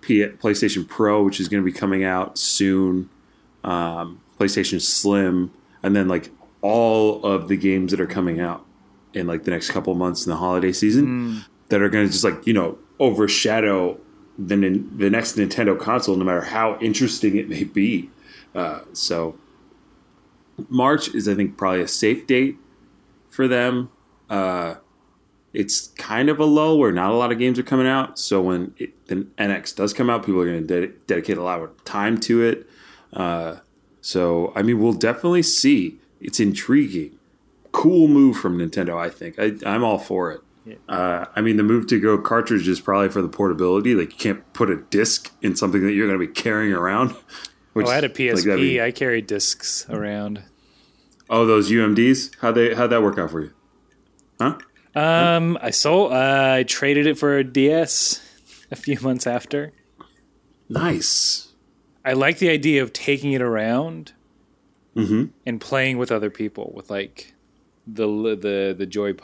P- 0.00 0.26
PlayStation 0.26 0.88
Pro, 0.88 1.22
which 1.22 1.40
is 1.40 1.48
going 1.48 1.62
to 1.62 1.64
be 1.64 1.76
coming 1.76 2.04
out 2.04 2.38
soon, 2.38 3.10
um, 3.64 4.20
PlayStation 4.38 4.80
Slim, 4.80 5.52
and 5.82 5.94
then 5.94 6.08
like 6.08 6.30
all 6.60 7.24
of 7.24 7.48
the 7.48 7.56
games 7.56 7.90
that 7.92 8.00
are 8.00 8.06
coming 8.06 8.40
out 8.40 8.64
in 9.14 9.26
like 9.26 9.44
the 9.44 9.50
next 9.50 9.70
couple 9.70 9.94
months 9.94 10.26
in 10.26 10.30
the 10.30 10.36
holiday 10.36 10.72
season 10.72 11.44
that 11.68 11.80
are 11.80 11.88
going 11.88 12.06
to 12.06 12.12
just 12.12 12.24
like 12.24 12.46
you 12.46 12.52
know 12.52 12.78
overshadow 12.98 13.98
the 14.38 14.56
the 14.96 15.10
next 15.10 15.36
Nintendo 15.36 15.78
console, 15.78 16.16
no 16.16 16.24
matter 16.24 16.42
how 16.42 16.78
interesting 16.80 17.36
it 17.36 17.48
may 17.48 17.64
be. 17.64 18.10
Uh, 18.54 18.80
so 18.92 19.36
March 20.68 21.14
is, 21.14 21.28
I 21.28 21.34
think, 21.34 21.56
probably 21.56 21.82
a 21.82 21.88
safe 21.88 22.26
date 22.26 22.56
for 23.28 23.48
them. 23.48 23.90
Uh, 24.30 24.76
it's 25.52 25.88
kind 25.98 26.28
of 26.28 26.38
a 26.38 26.44
lull 26.44 26.78
where 26.78 26.92
not 26.92 27.10
a 27.10 27.14
lot 27.14 27.32
of 27.32 27.38
games 27.38 27.58
are 27.58 27.62
coming 27.62 27.86
out. 27.86 28.18
So 28.18 28.40
when 28.40 28.74
it, 28.78 29.06
the 29.08 29.26
NX 29.38 29.74
does 29.76 29.92
come 29.92 30.10
out, 30.10 30.24
people 30.24 30.40
are 30.42 30.46
going 30.46 30.66
to 30.66 30.86
de- 30.86 30.92
dedicate 31.06 31.38
a 31.38 31.42
lot 31.42 31.60
of 31.60 31.84
time 31.84 32.18
to 32.20 32.42
it. 32.42 32.68
Uh, 33.12 33.56
so 34.00 34.52
I 34.54 34.62
mean, 34.62 34.80
we'll 34.80 34.92
definitely 34.92 35.42
see. 35.42 35.96
It's 36.20 36.40
intriguing, 36.40 37.18
cool 37.72 38.08
move 38.08 38.36
from 38.36 38.58
Nintendo. 38.58 38.98
I 38.98 39.08
think 39.08 39.38
I, 39.38 39.52
I'm 39.64 39.84
all 39.84 39.98
for 39.98 40.32
it. 40.32 40.40
Uh, 40.86 41.24
I 41.34 41.40
mean, 41.40 41.56
the 41.56 41.62
move 41.62 41.86
to 41.86 41.98
go 41.98 42.18
cartridge 42.18 42.68
is 42.68 42.78
probably 42.78 43.08
for 43.08 43.22
the 43.22 43.28
portability. 43.28 43.94
Like 43.94 44.12
you 44.12 44.18
can't 44.18 44.52
put 44.52 44.68
a 44.68 44.76
disc 44.76 45.32
in 45.40 45.56
something 45.56 45.82
that 45.86 45.92
you're 45.92 46.06
going 46.06 46.20
to 46.20 46.26
be 46.26 46.30
carrying 46.30 46.74
around. 46.74 47.12
Which, 47.72 47.86
Oh, 47.86 47.90
I 47.90 47.94
had 47.94 48.04
a 48.04 48.08
PSP. 48.10 48.56
be- 48.56 48.82
I 48.82 48.90
carried 48.90 49.26
discs 49.26 49.88
around. 49.88 50.42
oh, 51.30 51.46
those 51.46 51.70
UMDs. 51.70 52.36
How 52.40 52.52
they 52.52 52.74
how'd 52.74 52.90
that 52.90 53.02
work 53.02 53.16
out 53.18 53.30
for 53.30 53.40
you? 53.44 53.52
Huh? 54.40 54.58
Um, 54.98 55.58
I 55.60 55.70
sold. 55.70 56.12
Uh, 56.12 56.54
I 56.58 56.62
traded 56.64 57.06
it 57.06 57.18
for 57.18 57.36
a 57.38 57.44
DS 57.44 58.20
a 58.70 58.76
few 58.76 58.98
months 59.02 59.26
after. 59.26 59.72
Nice. 60.68 61.48
I 62.04 62.12
like 62.14 62.38
the 62.38 62.48
idea 62.50 62.82
of 62.82 62.92
taking 62.92 63.32
it 63.32 63.42
around 63.42 64.12
Mm-hmm. 64.96 65.26
and 65.46 65.60
playing 65.60 65.96
with 65.98 66.10
other 66.10 66.28
people 66.30 66.72
with 66.74 66.90
like 66.90 67.34
the 67.86 68.06
the 68.34 68.74
the 68.76 68.86
joy 68.86 69.14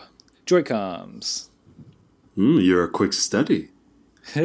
Joy-Cons. 0.47 1.49
Mm, 2.39 2.65
you're 2.65 2.85
a 2.85 2.89
quick 2.89 3.13
study. 3.13 3.71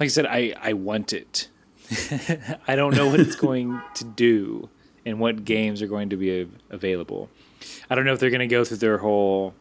Like 0.00 0.06
I 0.06 0.08
said, 0.08 0.26
I 0.26 0.54
I 0.60 0.72
want 0.72 1.12
it. 1.12 1.48
I 2.68 2.74
don't 2.76 2.94
know 2.96 3.08
what 3.08 3.20
it's 3.20 3.36
going 3.36 3.80
to 3.94 4.04
do 4.04 4.68
and 5.04 5.20
what 5.20 5.44
games 5.44 5.82
are 5.82 5.86
going 5.86 6.08
to 6.10 6.16
be 6.16 6.48
available. 6.70 7.28
I 7.90 7.94
don't 7.94 8.04
know 8.04 8.12
if 8.12 8.20
they're 8.20 8.30
going 8.30 8.40
to 8.40 8.46
go 8.46 8.64
through 8.64 8.78
their 8.78 8.98
whole 8.98 9.54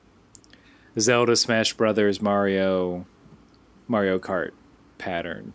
Zelda, 0.99 1.35
Smash 1.35 1.73
Brothers, 1.73 2.21
Mario, 2.21 3.05
Mario 3.87 4.19
Kart 4.19 4.51
pattern. 4.97 5.53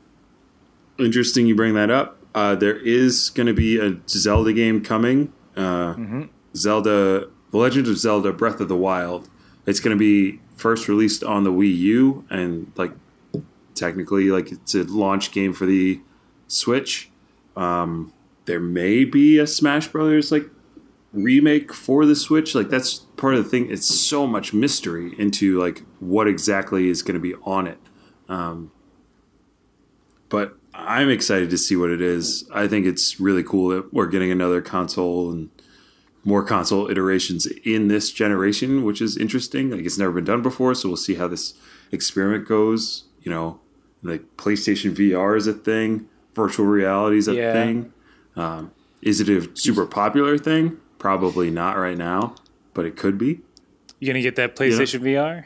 Interesting 0.98 1.46
you 1.46 1.54
bring 1.54 1.74
that 1.74 1.90
up. 1.90 2.18
Uh, 2.34 2.54
there 2.54 2.76
is 2.76 3.30
going 3.30 3.46
to 3.46 3.54
be 3.54 3.78
a 3.78 3.98
Zelda 4.08 4.52
game 4.52 4.82
coming. 4.82 5.32
Uh, 5.56 5.94
Zelda, 6.54 7.28
The 7.50 7.56
Legend 7.56 7.88
of 7.88 7.98
Zelda: 7.98 8.32
Breath 8.32 8.60
of 8.60 8.68
the 8.68 8.76
Wild. 8.76 9.28
It's 9.66 9.80
going 9.80 9.96
to 9.96 9.98
be 9.98 10.40
first 10.56 10.88
released 10.88 11.24
on 11.24 11.44
the 11.44 11.52
Wii 11.52 11.76
U, 11.78 12.24
and 12.30 12.72
like 12.76 12.92
technically, 13.74 14.30
like 14.30 14.52
it's 14.52 14.74
a 14.74 14.84
launch 14.84 15.32
game 15.32 15.52
for 15.52 15.66
the 15.66 16.00
Switch. 16.48 17.10
Um, 17.56 18.12
there 18.44 18.60
may 18.60 19.04
be 19.04 19.38
a 19.38 19.46
Smash 19.46 19.88
Brothers 19.88 20.30
like 20.30 20.48
remake 21.16 21.72
for 21.72 22.04
the 22.06 22.14
Switch. 22.14 22.54
Like 22.54 22.68
that's 22.68 22.94
part 23.16 23.34
of 23.34 23.42
the 23.42 23.50
thing. 23.50 23.70
It's 23.70 23.86
so 23.86 24.26
much 24.26 24.52
mystery 24.52 25.14
into 25.18 25.58
like 25.60 25.82
what 25.98 26.28
exactly 26.28 26.88
is 26.88 27.02
going 27.02 27.14
to 27.14 27.20
be 27.20 27.34
on 27.44 27.66
it. 27.66 27.78
Um, 28.28 28.70
but 30.28 30.56
I'm 30.74 31.08
excited 31.08 31.50
to 31.50 31.58
see 31.58 31.76
what 31.76 31.90
it 31.90 32.00
is. 32.02 32.48
I 32.52 32.68
think 32.68 32.86
it's 32.86 33.18
really 33.18 33.42
cool 33.42 33.68
that 33.70 33.92
we're 33.94 34.06
getting 34.08 34.30
another 34.30 34.60
console 34.60 35.30
and 35.30 35.48
more 36.24 36.44
console 36.44 36.90
iterations 36.90 37.46
in 37.64 37.88
this 37.88 38.10
generation, 38.12 38.84
which 38.84 39.00
is 39.00 39.16
interesting. 39.16 39.70
Like 39.70 39.84
it's 39.86 39.98
never 39.98 40.12
been 40.12 40.24
done 40.24 40.42
before, 40.42 40.74
so 40.74 40.88
we'll 40.88 40.96
see 40.96 41.14
how 41.14 41.28
this 41.28 41.54
experiment 41.92 42.46
goes. 42.48 43.04
You 43.22 43.30
know, 43.30 43.60
like 44.02 44.36
PlayStation 44.36 44.94
VR 44.94 45.36
is 45.36 45.46
a 45.46 45.52
thing, 45.52 46.08
virtual 46.34 46.66
reality 46.66 47.18
is 47.18 47.28
a 47.28 47.34
Yeah. 47.34 47.52
thing. 47.52 47.92
Um, 48.34 48.72
is 49.02 49.20
it 49.20 49.28
a 49.28 49.48
super 49.56 49.86
popular 49.86 50.36
thing? 50.36 50.78
Probably 50.98 51.50
not 51.50 51.76
right 51.76 51.96
now, 51.96 52.34
but 52.74 52.84
it 52.84 52.96
could 52.96 53.18
be. 53.18 53.40
You 53.98 54.06
gonna 54.06 54.22
get 54.22 54.36
that 54.36 54.56
PlayStation 54.56 55.00
VR? 55.00 55.44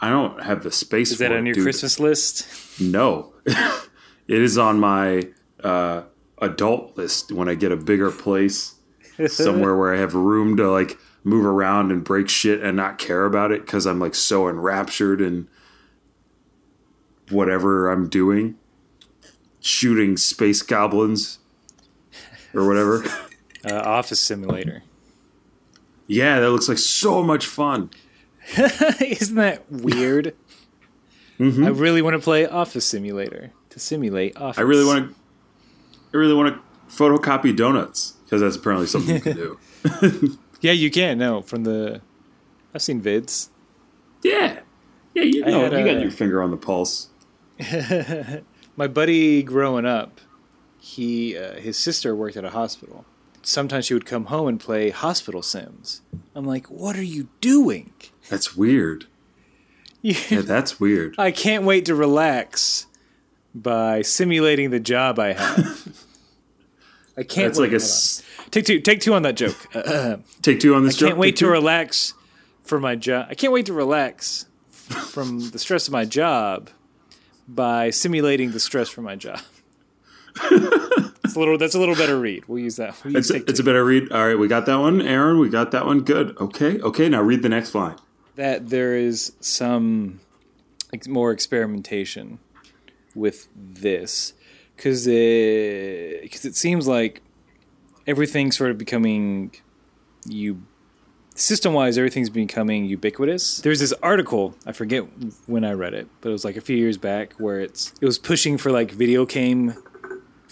I 0.00 0.10
don't 0.10 0.42
have 0.42 0.62
the 0.62 0.72
space. 0.72 1.12
Is 1.12 1.18
that 1.18 1.32
it, 1.32 1.38
on 1.38 1.46
your 1.46 1.54
dude. 1.54 1.64
Christmas 1.64 2.00
list? 2.00 2.80
No, 2.80 3.32
it 3.46 4.42
is 4.42 4.58
on 4.58 4.80
my 4.80 5.28
uh, 5.62 6.02
adult 6.38 6.96
list 6.96 7.30
when 7.30 7.48
I 7.48 7.54
get 7.54 7.72
a 7.72 7.76
bigger 7.76 8.10
place 8.10 8.74
somewhere 9.28 9.76
where 9.76 9.94
I 9.94 9.98
have 9.98 10.14
room 10.14 10.56
to 10.56 10.70
like 10.70 10.98
move 11.24 11.46
around 11.46 11.92
and 11.92 12.02
break 12.02 12.28
shit 12.28 12.60
and 12.62 12.76
not 12.76 12.98
care 12.98 13.24
about 13.24 13.52
it 13.52 13.64
because 13.64 13.86
I'm 13.86 14.00
like 14.00 14.14
so 14.14 14.48
enraptured 14.48 15.20
in 15.20 15.48
whatever 17.30 17.90
I'm 17.90 18.08
doing, 18.08 18.56
shooting 19.60 20.16
space 20.16 20.62
goblins 20.62 21.38
or 22.54 22.66
whatever. 22.66 23.04
Uh, 23.68 23.74
Office 23.76 24.20
Simulator. 24.20 24.82
yeah, 26.06 26.40
that 26.40 26.50
looks 26.50 26.68
like 26.68 26.78
so 26.78 27.22
much 27.22 27.46
fun. 27.46 27.90
Isn't 29.00 29.36
that 29.36 29.70
weird? 29.70 30.34
Mm-hmm. 31.38 31.64
I 31.64 31.68
really 31.68 32.02
want 32.02 32.14
to 32.14 32.18
play 32.22 32.46
Office 32.46 32.84
Simulator 32.84 33.52
to 33.70 33.78
simulate 33.80 34.36
Office. 34.36 34.58
I 34.58 34.62
really 34.62 34.84
want 34.84 35.10
to. 35.10 35.16
I 36.12 36.16
really 36.16 36.34
want 36.34 36.54
to 36.54 36.60
photocopy 36.94 37.56
donuts 37.56 38.12
because 38.24 38.40
that's 38.40 38.56
apparently 38.56 38.86
something 38.86 39.14
you 39.14 39.20
can 39.20 39.36
do. 39.36 39.58
Yeah, 40.60 40.70
you 40.70 40.92
can. 40.92 41.18
No, 41.18 41.42
from 41.42 41.64
the 41.64 42.00
I've 42.72 42.82
seen 42.82 43.02
vids. 43.02 43.48
Yeah. 44.22 44.60
Yeah, 45.12 45.24
you 45.24 45.44
know, 45.44 45.64
you 45.64 45.70
got 45.70 45.96
a- 45.96 46.00
your 46.00 46.10
finger 46.12 46.40
on 46.40 46.52
the 46.52 46.56
pulse. 46.56 47.08
My 48.76 48.86
buddy 48.86 49.42
growing 49.42 49.86
up, 49.86 50.20
he 50.78 51.36
uh, 51.36 51.54
his 51.54 51.76
sister 51.76 52.14
worked 52.14 52.36
at 52.36 52.44
a 52.44 52.50
hospital. 52.50 53.04
Sometimes 53.42 53.86
she 53.86 53.94
would 53.94 54.06
come 54.06 54.26
home 54.26 54.48
and 54.48 54.60
play 54.60 54.90
hospital 54.90 55.42
sims. 55.42 56.02
I'm 56.34 56.44
like, 56.44 56.66
what 56.70 56.96
are 56.96 57.02
you 57.02 57.28
doing? 57.40 57.92
That's 58.28 58.56
weird. 58.56 59.06
Yeah, 60.04 60.40
that's 60.40 60.80
weird. 60.80 61.14
I 61.16 61.30
can't 61.30 61.62
wait 61.62 61.84
to 61.84 61.94
relax 61.94 62.88
by 63.54 64.02
simulating 64.02 64.70
the 64.70 64.80
job 64.80 65.20
I 65.20 65.32
have. 65.34 66.04
I 67.16 67.22
can't. 67.22 67.54
That's 67.54 67.60
wait. 67.60 67.72
like 67.72 67.80
a 67.80 67.84
Hold 67.84 68.50
take 68.52 68.64
two. 68.64 68.80
Take 68.80 69.00
two 69.00 69.14
on 69.14 69.22
that 69.22 69.36
joke. 69.36 69.68
Take 70.42 70.58
two 70.58 70.74
on 70.74 70.84
this. 70.84 71.00
I 71.00 71.06
can't 71.06 71.18
wait 71.18 71.36
to 71.36 71.46
relax 71.46 72.14
for 72.62 72.80
my 72.80 72.96
job. 72.96 73.26
I 73.30 73.34
can't 73.34 73.52
wait 73.52 73.66
to 73.66 73.72
relax 73.72 74.46
from 74.70 75.50
the 75.50 75.58
stress 75.58 75.86
of 75.86 75.92
my 75.92 76.04
job 76.04 76.70
by 77.46 77.90
simulating 77.90 78.50
the 78.52 78.60
stress 78.60 78.88
from 78.88 79.04
my 79.04 79.14
job. 79.14 79.40
It's 81.32 81.36
a 81.36 81.38
little. 81.38 81.58
That's 81.58 81.74
a 81.74 81.78
little 81.78 81.94
better 81.94 82.18
read. 82.18 82.46
We'll 82.48 82.58
use 82.62 82.76
that. 82.76 82.94
We'll 83.04 83.14
use 83.14 83.30
It's 83.30 83.42
a, 83.44 83.50
it's 83.50 83.60
a 83.60 83.64
better 83.64 83.84
read. 83.84 84.12
All 84.12 84.26
right, 84.26 84.38
we 84.38 84.48
got 84.48 84.66
that 84.66 84.76
one, 84.76 85.00
Aaron. 85.02 85.38
We 85.38 85.48
got 85.48 85.70
that 85.72 85.86
one. 85.86 86.00
Good. 86.00 86.36
Okay. 86.38 86.78
Okay. 86.80 87.08
Now 87.08 87.22
read 87.22 87.42
the 87.42 87.48
next 87.48 87.74
line. 87.74 87.96
that 88.36 88.68
there 88.70 88.96
is 88.96 89.32
some 89.40 90.20
ex- 90.92 91.08
more 91.08 91.30
experimentation 91.32 92.38
with 93.14 93.48
this 93.54 94.32
because 94.76 95.06
it, 95.06 96.30
cause 96.32 96.44
it 96.44 96.56
seems 96.56 96.86
like 96.88 97.20
everything's 98.06 98.56
sort 98.56 98.70
of 98.70 98.78
becoming 98.78 99.52
you 100.26 100.62
system 101.34 101.72
wise 101.72 101.96
everything's 101.98 102.30
becoming 102.30 102.84
ubiquitous 102.84 103.58
there's 103.58 103.80
this 103.80 103.92
article 104.02 104.54
i 104.66 104.72
forget 104.72 105.02
when 105.46 105.64
i 105.64 105.72
read 105.72 105.94
it 105.94 106.06
but 106.20 106.28
it 106.28 106.32
was 106.32 106.44
like 106.44 106.56
a 106.56 106.60
few 106.60 106.76
years 106.76 106.98
back 106.98 107.32
where 107.34 107.58
it's 107.60 107.92
it 108.00 108.04
was 108.06 108.18
pushing 108.18 108.58
for 108.58 108.70
like 108.70 108.90
video 108.90 109.24
game 109.24 109.74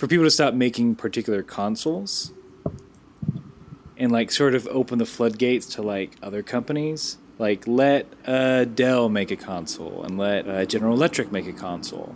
for 0.00 0.06
people 0.06 0.24
to 0.24 0.30
stop 0.30 0.54
making 0.54 0.94
particular 0.94 1.42
consoles 1.42 2.32
and 3.98 4.10
like 4.10 4.30
sort 4.30 4.54
of 4.54 4.66
open 4.68 4.98
the 4.98 5.04
floodgates 5.04 5.66
to 5.74 5.82
like 5.82 6.16
other 6.22 6.42
companies. 6.42 7.18
Like 7.38 7.66
let 7.66 8.06
uh, 8.26 8.64
Dell 8.64 9.08
make 9.10 9.30
a 9.30 9.36
console 9.36 10.02
and 10.04 10.16
let 10.18 10.48
uh, 10.48 10.64
General 10.64 10.94
Electric 10.94 11.30
make 11.30 11.46
a 11.46 11.52
console, 11.52 12.14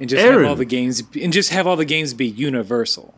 and 0.00 0.08
just 0.08 0.22
Aaron. 0.22 0.40
have 0.42 0.48
all 0.50 0.56
the 0.56 0.64
games 0.64 1.02
and 1.20 1.32
just 1.32 1.50
have 1.50 1.66
all 1.66 1.76
the 1.76 1.84
games 1.84 2.12
be 2.14 2.26
universal. 2.26 3.14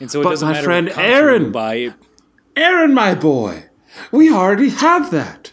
And 0.00 0.10
so 0.10 0.20
it 0.20 0.24
But 0.24 0.30
doesn't 0.30 0.48
my 0.48 0.52
matter 0.54 0.64
friend 0.64 0.88
what 0.88 0.98
Aaron- 0.98 1.52
buy. 1.52 1.94
Aaron, 2.54 2.92
my 2.94 3.14
boy, 3.14 3.64
we 4.12 4.30
already 4.32 4.68
have 4.70 5.10
that. 5.10 5.52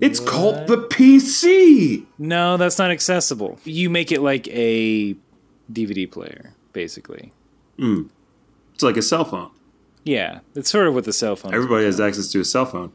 It's 0.00 0.18
called 0.20 0.66
the 0.68 0.76
PC. 0.76 2.06
No, 2.18 2.56
that's 2.56 2.78
not 2.78 2.90
accessible. 2.92 3.58
You 3.64 3.90
make 3.90 4.10
it 4.12 4.20
like 4.20 4.46
a 4.48 5.14
DVD 5.72 6.08
player, 6.10 6.54
basically. 6.74 7.32
It's 7.78 8.82
like 8.82 8.98
a 8.98 9.02
cell 9.02 9.24
phone. 9.24 9.50
Yeah, 10.04 10.40
it's 10.54 10.68
sort 10.68 10.86
of 10.86 10.92
what 10.94 11.04
the 11.04 11.12
cell 11.14 11.34
phone. 11.36 11.54
Everybody 11.54 11.86
has 11.86 11.98
access 11.98 12.28
to 12.32 12.40
a 12.40 12.44
cell 12.44 12.66
phone. 12.66 12.92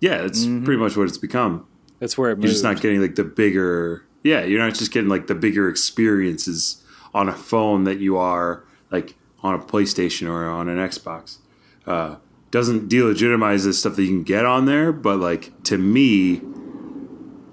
Yeah, 0.00 0.22
it's 0.24 0.44
pretty 0.44 0.76
much 0.78 0.96
what 0.96 1.06
it's 1.06 1.18
become. 1.18 1.64
That's 2.00 2.18
where 2.18 2.30
it 2.30 2.32
You're 2.32 2.38
moved. 2.38 2.48
just 2.48 2.64
not 2.64 2.80
getting 2.80 3.00
like 3.00 3.14
the 3.14 3.22
bigger. 3.22 4.04
Yeah, 4.24 4.42
you're 4.42 4.58
not 4.58 4.74
just 4.74 4.92
getting 4.92 5.08
like 5.08 5.28
the 5.28 5.36
bigger 5.36 5.68
experiences 5.68 6.82
on 7.14 7.28
a 7.28 7.32
phone 7.32 7.84
that 7.84 8.00
you 8.00 8.16
are 8.16 8.64
like 8.90 9.14
on 9.44 9.54
a 9.54 9.58
PlayStation 9.58 10.28
or 10.28 10.48
on 10.48 10.68
an 10.68 10.78
Xbox. 10.78 11.38
Uh, 11.86 12.16
doesn't 12.50 12.88
delegitimize 12.90 13.64
the 13.64 13.72
stuff 13.72 13.94
that 13.96 14.02
you 14.02 14.08
can 14.08 14.22
get 14.24 14.44
on 14.44 14.66
there, 14.66 14.90
but 14.92 15.18
like 15.20 15.62
to 15.64 15.78
me, 15.78 16.40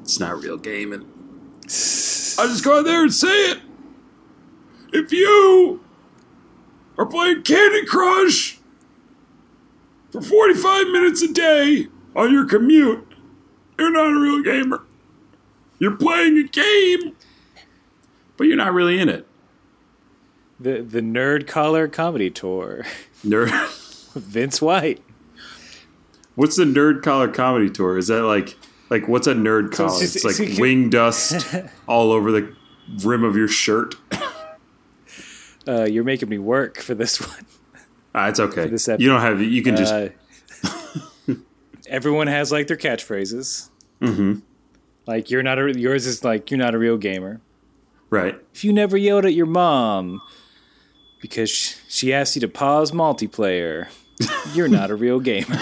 it's 0.01 0.19
not 0.19 0.41
real 0.41 0.57
gaming. 0.57 1.01
I 1.65 2.47
just 2.47 2.63
go 2.63 2.79
out 2.79 2.85
there 2.85 3.03
and 3.03 3.13
say 3.13 3.51
it. 3.51 3.59
If 4.91 5.11
you 5.11 5.81
are 6.97 7.05
playing 7.05 7.43
Candy 7.43 7.85
Crush 7.85 8.57
for 10.11 10.21
45 10.21 10.87
minutes 10.87 11.21
a 11.21 11.31
day 11.31 11.87
on 12.15 12.31
your 12.33 12.45
commute, 12.45 13.05
you're 13.77 13.91
not 13.91 14.07
a 14.11 14.19
real 14.19 14.41
gamer. 14.41 14.83
You're 15.79 15.95
playing 15.95 16.37
a 16.37 16.43
game, 16.43 17.15
but 18.37 18.45
you're 18.47 18.57
not 18.57 18.73
really 18.73 18.99
in 18.99 19.07
it. 19.09 19.25
the 20.59 20.81
the 20.81 21.01
nerd 21.01 21.47
collar 21.47 21.87
comedy 21.87 22.29
tour. 22.29 22.83
Nerd. 23.25 23.49
Vince 24.15 24.61
White. 24.61 25.01
What's 26.35 26.55
the 26.57 26.65
nerd 26.65 27.03
collar 27.03 27.27
comedy 27.29 27.69
tour? 27.69 27.97
Is 27.97 28.07
that 28.07 28.23
like 28.23 28.57
like 28.89 29.07
what's 29.07 29.27
a 29.27 29.33
nerd 29.35 29.73
So 29.75 29.85
it's 29.85 29.91
collar? 29.93 30.01
just- 30.01 30.15
It's, 30.17 30.25
like 30.25 30.39
it's- 30.39 30.59
wing 30.59 30.89
dust 30.89 31.45
all 31.87 32.11
over 32.11 32.31
the 32.31 32.53
rim 33.03 33.23
of 33.23 33.37
your 33.37 33.47
shirt. 33.47 33.95
Uh, 35.69 35.83
you're 35.85 36.03
making 36.03 36.29
me 36.29 36.37
work 36.39 36.79
for 36.79 36.95
this 36.95 37.19
one. 37.27 37.45
Ah, 38.15 38.27
it's 38.29 38.39
okay. 38.39 38.67
this 38.67 38.87
you 38.97 39.07
don't 39.07 39.21
have. 39.21 39.39
You 39.41 39.61
can 39.61 39.75
just. 39.75 39.93
Uh, 39.93 40.09
everyone 41.87 42.27
has 42.27 42.51
like 42.51 42.67
their 42.67 42.77
catchphrases. 42.77 43.69
Mm-hmm. 44.01 44.39
Like 45.05 45.29
you're 45.29 45.43
not 45.43 45.59
a 45.59 45.79
yours 45.79 46.05
is 46.05 46.23
like 46.23 46.49
you're 46.49 46.57
not 46.57 46.73
a 46.73 46.77
real 46.79 46.97
gamer. 46.97 47.41
right. 48.09 48.35
If 48.53 48.63
you 48.63 48.73
never 48.73 48.97
yelled 48.97 49.25
at 49.25 49.33
your 49.33 49.45
mom 49.45 50.21
because 51.21 51.51
she 51.51 52.13
asked 52.13 52.35
you 52.35 52.41
to 52.41 52.47
pause 52.47 52.91
multiplayer, 52.91 53.87
you're 54.53 54.67
not 54.67 54.89
a 54.89 54.95
real 54.95 55.19
gamer. 55.19 55.55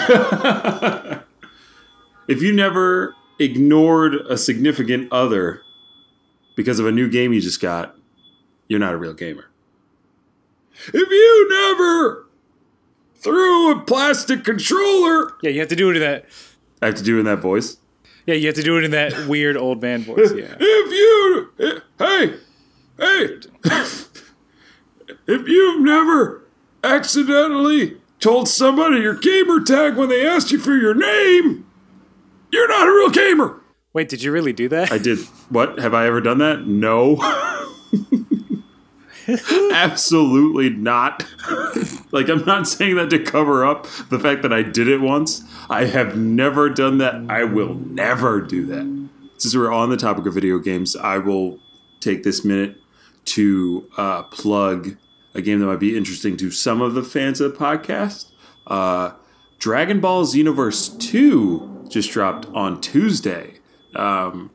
If 2.28 2.42
you 2.42 2.52
never 2.52 3.14
ignored 3.38 4.14
a 4.14 4.36
significant 4.36 5.10
other 5.12 5.62
because 6.56 6.78
of 6.78 6.86
a 6.86 6.92
new 6.92 7.08
game 7.08 7.32
you 7.32 7.40
just 7.40 7.60
got, 7.60 7.96
you're 8.68 8.80
not 8.80 8.92
a 8.92 8.96
real 8.96 9.14
gamer. 9.14 9.46
If 10.86 10.94
you 11.10 11.48
never 11.50 12.26
threw 13.16 13.72
a 13.72 13.80
plastic 13.80 14.44
controller, 14.44 15.32
Yeah, 15.42 15.50
you 15.50 15.60
have 15.60 15.68
to 15.68 15.76
do 15.76 15.90
it 15.90 15.96
in 15.96 16.02
that. 16.02 16.26
I 16.80 16.86
have 16.86 16.94
to 16.96 17.02
do 17.02 17.16
it 17.16 17.20
in 17.20 17.26
that 17.26 17.40
voice. 17.40 17.78
Yeah, 18.26 18.34
you 18.34 18.46
have 18.46 18.56
to 18.56 18.62
do 18.62 18.76
it 18.78 18.84
in 18.84 18.90
that 18.92 19.26
weird 19.26 19.56
old 19.56 19.82
man 19.82 20.02
voice. 20.04 20.32
Yeah. 20.36 20.54
If 20.58 20.92
you, 20.92 21.50
hey, 21.98 22.34
hey, 22.98 23.38
if 25.26 25.48
you've 25.48 25.80
never 25.82 26.44
accidentally 26.84 27.96
told 28.20 28.48
somebody 28.48 28.98
your 29.00 29.14
gamer 29.14 29.60
tag 29.60 29.96
when 29.96 30.08
they 30.08 30.26
asked 30.26 30.50
you 30.52 30.58
for 30.58 30.74
your 30.76 30.94
name, 30.94 31.66
you're 32.52 32.68
not 32.68 32.86
a 32.88 32.90
real 32.92 33.10
gamer. 33.10 33.60
Wait, 33.92 34.08
did 34.08 34.22
you 34.22 34.30
really 34.30 34.52
do 34.52 34.68
that? 34.68 34.92
I 34.92 34.98
did. 34.98 35.18
What? 35.48 35.78
Have 35.78 35.94
I 35.94 36.06
ever 36.06 36.20
done 36.20 36.38
that? 36.38 36.66
No. 36.66 37.16
Absolutely 39.72 40.70
not. 40.70 41.26
like, 42.12 42.28
I'm 42.28 42.44
not 42.44 42.66
saying 42.66 42.96
that 42.96 43.10
to 43.10 43.18
cover 43.18 43.64
up 43.64 43.86
the 44.08 44.18
fact 44.18 44.42
that 44.42 44.52
I 44.52 44.62
did 44.62 44.88
it 44.88 45.00
once. 45.00 45.42
I 45.68 45.84
have 45.84 46.16
never 46.16 46.70
done 46.70 46.98
that. 46.98 47.26
I 47.28 47.44
will 47.44 47.74
never 47.74 48.40
do 48.40 48.64
that. 48.66 49.08
Since 49.36 49.54
we're 49.54 49.72
on 49.72 49.90
the 49.90 49.96
topic 49.96 50.26
of 50.26 50.34
video 50.34 50.58
games, 50.58 50.96
I 50.96 51.18
will 51.18 51.58
take 52.00 52.22
this 52.22 52.44
minute 52.44 52.78
to 53.26 53.88
uh, 53.98 54.22
plug 54.24 54.96
a 55.34 55.42
game 55.42 55.60
that 55.60 55.66
might 55.66 55.80
be 55.80 55.96
interesting 55.96 56.36
to 56.38 56.50
some 56.50 56.80
of 56.80 56.94
the 56.94 57.02
fans 57.02 57.40
of 57.40 57.52
the 57.52 57.58
podcast. 57.58 58.30
Uh, 58.66 59.12
Dragon 59.58 60.00
Ball 60.00 60.24
Xenoverse 60.24 60.98
2 61.00 61.86
just 61.88 62.10
dropped 62.10 62.46
on 62.46 62.80
Tuesday. 62.80 63.54
Um, 63.94 64.50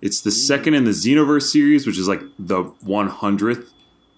it's 0.00 0.22
the 0.22 0.30
second 0.30 0.74
in 0.74 0.84
the 0.84 0.92
Xenoverse 0.92 1.50
series, 1.50 1.86
which 1.86 1.98
is 1.98 2.08
like 2.08 2.22
the 2.38 2.64
100th 2.64 3.68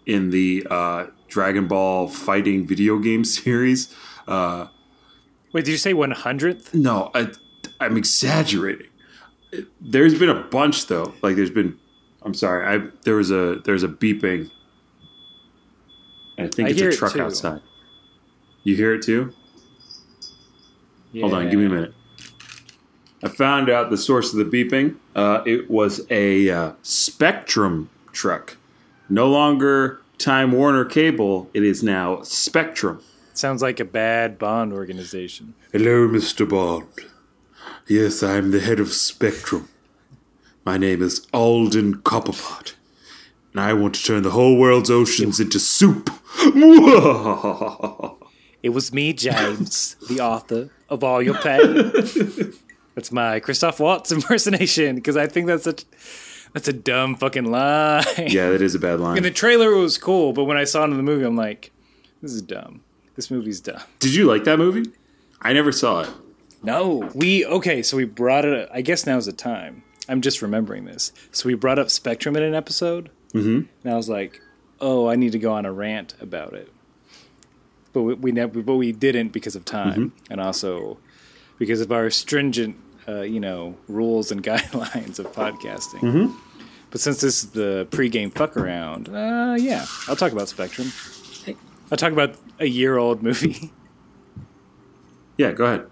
in 0.07 0.31
the 0.31 0.67
uh, 0.71 1.07
Dragon 1.29 1.67
Ball 1.69 2.09
fighting 2.09 2.67
video 2.67 2.99
game 2.99 3.25
series. 3.39 3.95
Uh, 4.27 4.67
Wait, 5.53 5.65
did 5.65 5.73
you 5.73 5.77
say 5.79 5.93
100th? 5.93 6.73
no, 6.75 7.11
I, 7.15 7.29
I'm 7.81 7.97
exaggerating. 7.97 8.87
There's 9.81 10.19
been 10.19 10.31
a 10.31 10.43
bunch 10.45 10.87
though. 10.87 11.13
Like 11.23 11.37
there's 11.37 11.51
been. 11.51 11.79
I'm 12.23 12.33
sorry. 12.33 12.65
I 12.67 12.89
there 13.05 13.17
was 13.17 13.31
a 13.31 13.57
there's 13.65 13.83
a 13.83 13.89
beeping. 13.89 14.51
I 16.39 16.47
think 16.47 16.69
I 16.69 16.73
it's 16.73 16.81
a 16.81 16.89
it 16.89 16.97
truck 16.97 17.13
too. 17.13 17.23
outside. 17.23 17.61
You 18.65 18.77
hear 18.77 18.95
it 18.95 19.03
too? 19.03 19.35
Hold 21.21 21.35
on, 21.35 21.51
give 21.51 21.59
me 21.61 21.67
a 21.67 21.69
minute. 21.69 21.95
I 23.23 23.29
found 23.29 23.69
out 23.69 23.91
the 23.91 23.99
source 23.99 24.33
of 24.33 24.39
the 24.39 24.45
beeping. 24.47 24.97
Uh, 25.15 25.43
it 25.45 25.71
was 25.71 26.07
a 26.11 26.49
uh, 26.49 26.73
Spectrum 26.83 27.91
truck. 28.13 28.57
No 29.09 29.29
longer 29.29 30.01
Time 30.19 30.53
Warner 30.53 30.85
Cable. 30.85 31.51
It 31.53 31.63
is 31.65 31.83
now 31.83 32.23
Spectrum. 32.23 33.03
Sounds 33.35 33.63
like 33.63 33.81
a 33.81 33.85
bad 33.85 34.39
Bond 34.39 34.73
organization. 34.73 35.55
Hello, 35.73 36.07
Mr. 36.09 36.49
Bond. 36.49 36.87
Yes, 37.89 38.23
I 38.23 38.37
am 38.37 38.51
the 38.51 38.61
head 38.61 38.79
of 38.79 38.93
Spectrum. 38.93 39.69
My 40.65 40.77
name 40.79 41.03
is 41.03 41.27
Alden 41.33 41.97
Copperpot. 42.03 42.75
And 43.53 43.61
I 43.61 43.73
want 43.73 43.95
to 43.97 44.05
turn 44.05 44.23
the 44.23 44.31
whole 44.31 44.57
world's 44.57 44.91
oceans 44.91 45.41
into 45.41 45.59
soup. 45.59 46.09
It 48.63 48.69
was 48.69 48.93
me, 48.93 49.13
James, 49.13 49.97
the 50.09 50.21
author 50.21 50.71
of 50.89 51.03
All 51.03 51.21
Your 51.21 51.35
Pain. 51.35 51.93
That's 52.95 53.11
my 53.11 53.41
Christoph 53.41 53.81
Waltz 53.81 54.13
impersonation 54.13 54.95
because 54.95 55.17
I 55.17 55.27
think 55.27 55.47
that's 55.47 55.65
such 55.65 55.85
that's 56.53 56.69
a 56.69 56.73
dumb 56.73 57.17
fucking 57.17 57.51
line. 57.51 58.05
yeah, 58.19 58.51
that 58.51 58.63
is 58.63 58.75
a 58.75 58.79
bad 58.79 59.01
line. 59.01 59.17
In 59.19 59.23
the 59.23 59.31
trailer, 59.31 59.73
it 59.73 59.79
was 59.79 59.99
cool, 59.99 60.33
but 60.33 60.45
when 60.45 60.57
I 60.57 60.65
saw 60.65 60.83
it 60.83 60.91
in 60.91 60.97
the 60.97 61.03
movie, 61.03 61.25
I'm 61.25 61.37
like, 61.37 61.73
this 62.21 62.33
is 62.33 62.43
dumb. 62.43 62.83
This 63.17 63.31
movie's 63.31 63.61
dumb. 63.61 63.81
Did 63.99 64.15
you 64.15 64.27
like 64.27 64.45
that 64.45 64.59
movie? 64.59 64.91
I 65.41 65.53
never 65.53 65.73
saw 65.73 66.03
it. 66.03 66.11
No, 66.63 67.11
we 67.15 67.45
okay. 67.45 67.83
So 67.83 67.97
we 67.97 68.05
brought 68.05 68.45
it. 68.45 68.69
I 68.73 68.83
guess 68.83 69.07
now's 69.07 69.27
the 69.27 69.33
time. 69.33 69.83
I'm 70.09 70.21
just 70.21 70.43
remembering 70.43 70.85
this. 70.85 71.13
So 71.33 71.49
we 71.49 71.55
brought 71.55 71.79
up 71.79 71.91
Spectrum 71.91 72.37
in 72.37 72.43
an 72.43 72.55
episode, 72.55 73.11
mm-hmm. 73.33 73.63
and 73.85 73.93
I 73.93 73.97
was 73.97 74.09
like, 74.09 74.41
"Oh, 74.81 75.09
I 75.09 75.17
need 75.17 75.33
to 75.33 75.39
go 75.39 75.53
on 75.53 75.67
a 75.67 75.73
rant 75.73 76.15
about 76.21 76.55
it." 76.55 76.73
But 77.93 78.03
we, 78.03 78.15
we 78.15 78.33
never. 78.33 78.63
But 78.63 78.77
we 78.77 78.93
didn't 78.93 79.31
because 79.31 79.57
of 79.57 79.65
time, 79.65 80.13
and 80.31 80.41
also 80.41 80.99
because 81.59 81.81
of 81.81 81.91
our 81.91 82.11
stringent, 82.11 82.77
uh, 83.09 83.23
you 83.23 83.41
know, 83.41 83.77
rules 83.89 84.31
and 84.31 84.43
guidelines 84.51 85.19
of 85.19 85.33
podcasting. 85.33 86.35
But 86.91 87.01
since 87.01 87.21
this 87.21 87.43
is 87.43 87.51
the 87.51 87.87
pregame 87.91 88.33
fuck 88.33 88.57
around, 88.57 89.09
uh, 89.09 89.57
yeah, 89.59 89.87
I'll 90.09 90.17
talk 90.17 90.33
about 90.33 90.49
Spectrum. 90.49 90.93
I'll 91.91 91.97
talk 91.99 92.13
about 92.13 92.37
a 92.59 92.67
year 92.67 92.97
old 92.99 93.23
movie. 93.23 93.71
Yeah, 95.39 95.53
go 95.53 95.65
ahead. 95.65 95.87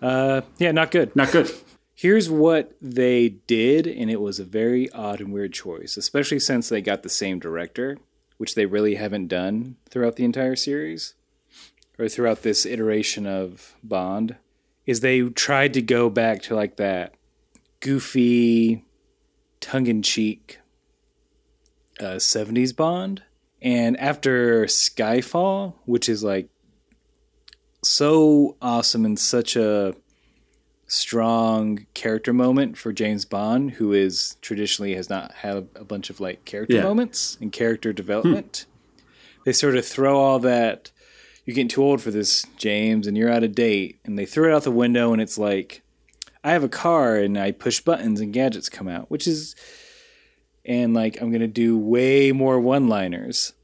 Uh, 0.00 0.40
yeah, 0.58 0.72
not 0.72 0.90
good. 0.90 1.14
Not 1.14 1.30
good. 1.30 1.50
Here's 1.94 2.30
what 2.30 2.72
they 2.80 3.28
did, 3.28 3.86
and 3.86 4.10
it 4.10 4.20
was 4.20 4.40
a 4.40 4.44
very 4.44 4.90
odd 4.92 5.20
and 5.20 5.32
weird 5.32 5.52
choice, 5.52 5.96
especially 5.98 6.38
since 6.40 6.68
they 6.68 6.80
got 6.80 7.02
the 7.02 7.08
same 7.10 7.38
director, 7.40 7.98
which 8.38 8.54
they 8.54 8.66
really 8.66 8.94
haven't 8.94 9.28
done 9.28 9.76
throughout 9.90 10.16
the 10.16 10.24
entire 10.24 10.56
series 10.56 11.14
or 11.98 12.08
throughout 12.08 12.42
this 12.42 12.64
iteration 12.64 13.26
of 13.26 13.74
Bond. 13.84 14.36
Is 14.88 15.00
they 15.00 15.20
tried 15.20 15.74
to 15.74 15.82
go 15.82 16.08
back 16.08 16.40
to 16.44 16.56
like 16.56 16.76
that 16.78 17.14
goofy, 17.80 18.84
tongue 19.60 19.86
in 19.86 20.02
cheek 20.02 20.58
uh, 22.00 22.14
70s 22.16 22.74
Bond. 22.74 23.22
And 23.60 23.98
after 24.00 24.64
Skyfall, 24.64 25.74
which 25.84 26.08
is 26.08 26.24
like 26.24 26.48
so 27.82 28.56
awesome 28.62 29.04
and 29.04 29.18
such 29.18 29.56
a 29.56 29.94
strong 30.86 31.86
character 31.94 32.32
moment 32.32 32.78
for 32.78 32.92
James 32.92 33.24
Bond, 33.24 33.72
who 33.72 33.92
is 33.92 34.36
traditionally 34.40 34.94
has 34.94 35.10
not 35.10 35.32
had 35.34 35.68
a 35.74 35.84
bunch 35.84 36.08
of 36.08 36.18
like 36.18 36.44
character 36.44 36.76
Yeah. 36.76 36.82
moments 36.82 37.36
and 37.40 37.52
character 37.52 37.92
development. 37.92 38.64
They 39.44 39.52
sort 39.52 39.76
of 39.76 39.84
throw 39.86 40.18
all 40.18 40.38
that. 40.40 40.90
You're 41.48 41.54
getting 41.54 41.68
too 41.68 41.82
old 41.82 42.02
for 42.02 42.10
this, 42.10 42.44
James, 42.58 43.06
and 43.06 43.16
you're 43.16 43.32
out 43.32 43.42
of 43.42 43.54
date. 43.54 43.98
And 44.04 44.18
they 44.18 44.26
throw 44.26 44.50
it 44.52 44.54
out 44.54 44.64
the 44.64 44.70
window, 44.70 45.14
and 45.14 45.22
it's 45.22 45.38
like, 45.38 45.80
I 46.44 46.50
have 46.50 46.62
a 46.62 46.68
car, 46.68 47.16
and 47.16 47.38
I 47.38 47.52
push 47.52 47.80
buttons, 47.80 48.20
and 48.20 48.34
gadgets 48.34 48.68
come 48.68 48.86
out, 48.86 49.10
which 49.10 49.26
is, 49.26 49.54
and 50.66 50.92
like 50.92 51.22
I'm 51.22 51.32
gonna 51.32 51.46
do 51.46 51.78
way 51.78 52.32
more 52.32 52.60
one-liners. 52.60 53.54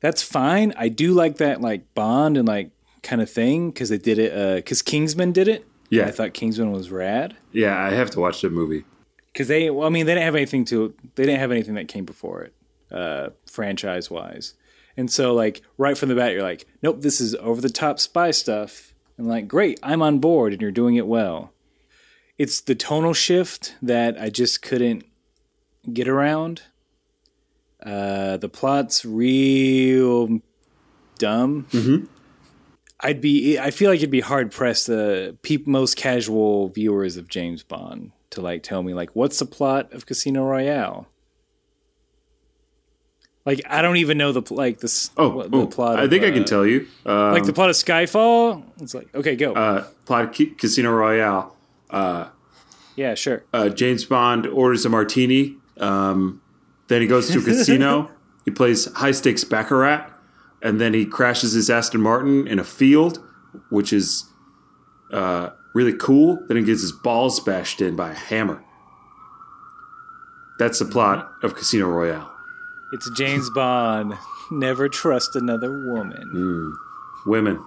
that's 0.00 0.22
fine. 0.24 0.74
I 0.76 0.88
do 0.88 1.12
like 1.12 1.36
that 1.36 1.60
like 1.60 1.94
Bond 1.94 2.36
and 2.36 2.48
like 2.48 2.72
kind 3.04 3.22
of 3.22 3.30
thing 3.30 3.70
because 3.70 3.90
they 3.90 3.98
did 3.98 4.18
it 4.18 4.56
because 4.56 4.82
Kingsman 4.82 5.30
did 5.30 5.46
it. 5.46 5.64
Yeah. 5.90 6.06
I 6.06 6.10
thought 6.10 6.34
Kingsman 6.34 6.72
was 6.72 6.90
rad 6.90 7.36
Yeah, 7.52 7.80
I 7.80 7.90
have 7.90 8.10
to 8.10 8.20
watch 8.20 8.42
the 8.42 8.50
movie. 8.50 8.84
because 9.32 9.46
they. 9.46 9.70
Well, 9.70 9.86
I 9.86 9.90
mean, 9.90 10.04
they 10.06 10.14
didn't 10.14 10.24
have 10.24 10.34
anything 10.34 10.64
to. 10.66 10.92
They 11.14 11.24
didn't 11.26 11.38
have 11.38 11.52
anything 11.52 11.74
that 11.74 11.86
came 11.86 12.04
before 12.04 12.42
it, 12.42 12.54
uh, 12.90 13.28
franchise 13.46 14.10
wise. 14.10 14.54
And 14.98 15.08
so, 15.08 15.32
like 15.32 15.62
right 15.78 15.96
from 15.96 16.08
the 16.08 16.16
bat, 16.16 16.32
you're 16.32 16.42
like, 16.42 16.66
nope, 16.82 17.02
this 17.02 17.20
is 17.20 17.36
over 17.36 17.60
the 17.60 17.70
top 17.70 18.00
spy 18.00 18.32
stuff. 18.32 18.92
And 19.16 19.28
like, 19.28 19.46
great, 19.46 19.78
I'm 19.80 20.02
on 20.02 20.18
board, 20.18 20.52
and 20.52 20.60
you're 20.60 20.72
doing 20.72 20.96
it 20.96 21.06
well. 21.06 21.52
It's 22.36 22.60
the 22.60 22.74
tonal 22.74 23.14
shift 23.14 23.76
that 23.80 24.20
I 24.20 24.28
just 24.28 24.60
couldn't 24.60 25.04
get 25.92 26.08
around. 26.08 26.62
Uh, 27.80 28.38
the 28.38 28.48
plot's 28.48 29.04
real 29.04 30.40
dumb. 31.18 31.68
Mm-hmm. 31.70 32.06
I'd 33.00 33.20
be. 33.20 33.56
I 33.56 33.70
feel 33.70 33.90
like 33.90 33.98
it'd 33.98 34.10
be 34.10 34.20
hard 34.20 34.50
pressed 34.50 34.88
the 34.88 35.36
peop, 35.42 35.68
most 35.68 35.96
casual 35.96 36.70
viewers 36.70 37.16
of 37.16 37.28
James 37.28 37.62
Bond 37.62 38.10
to 38.30 38.40
like 38.40 38.64
tell 38.64 38.82
me 38.82 38.94
like 38.94 39.14
what's 39.14 39.38
the 39.38 39.46
plot 39.46 39.92
of 39.92 40.06
Casino 40.06 40.44
Royale. 40.44 41.06
Like 43.48 43.62
I 43.66 43.80
don't 43.80 43.96
even 43.96 44.18
know 44.18 44.32
the 44.32 44.52
like 44.52 44.80
this. 44.80 45.10
Oh, 45.16 45.30
what, 45.30 45.50
the 45.50 45.56
oh, 45.56 45.66
plot. 45.66 45.98
I 45.98 46.02
of, 46.02 46.10
think 46.10 46.22
I 46.22 46.30
can 46.30 46.42
uh, 46.42 46.46
tell 46.46 46.66
you. 46.66 46.86
Um, 47.06 47.32
Like 47.32 47.44
the 47.44 47.54
plot 47.54 47.70
of 47.70 47.76
Skyfall. 47.76 48.62
It's 48.82 48.92
like 48.92 49.08
okay, 49.14 49.36
go. 49.36 49.54
uh, 49.54 49.84
plot 50.04 50.24
of 50.26 50.36
Ca- 50.36 50.54
Casino 50.58 50.92
Royale. 50.92 51.56
Uh, 51.88 52.28
yeah, 52.94 53.14
sure. 53.14 53.44
Uh, 53.54 53.70
James 53.70 54.04
Bond 54.04 54.46
orders 54.46 54.84
a 54.84 54.90
martini. 54.90 55.56
Um, 55.78 56.42
then 56.88 57.00
he 57.00 57.06
goes 57.08 57.30
to 57.30 57.38
a 57.38 57.42
casino. 57.42 58.10
He 58.44 58.50
plays 58.50 58.90
high 58.94 59.10
stakes 59.10 59.44
baccarat, 59.44 60.10
and 60.62 60.80
then 60.80 60.94
he 60.94 61.04
crashes 61.04 61.52
his 61.52 61.68
Aston 61.68 62.00
Martin 62.00 62.46
in 62.46 62.58
a 62.58 62.64
field, 62.64 63.22
which 63.68 63.92
is 63.92 64.24
uh, 65.12 65.50
really 65.74 65.92
cool. 65.92 66.38
Then 66.48 66.56
he 66.56 66.62
gets 66.62 66.80
his 66.80 66.92
balls 66.92 67.40
bashed 67.40 67.82
in 67.82 67.94
by 67.94 68.12
a 68.12 68.14
hammer. 68.14 68.64
That's 70.58 70.78
the 70.78 70.86
plot 70.86 71.30
of 71.42 71.54
Casino 71.54 71.88
Royale. 71.88 72.37
It's 72.92 73.10
James 73.10 73.50
Bond. 73.50 74.14
Never 74.50 74.88
trust 74.88 75.36
another 75.36 75.70
woman. 75.92 76.74
Women 77.26 77.60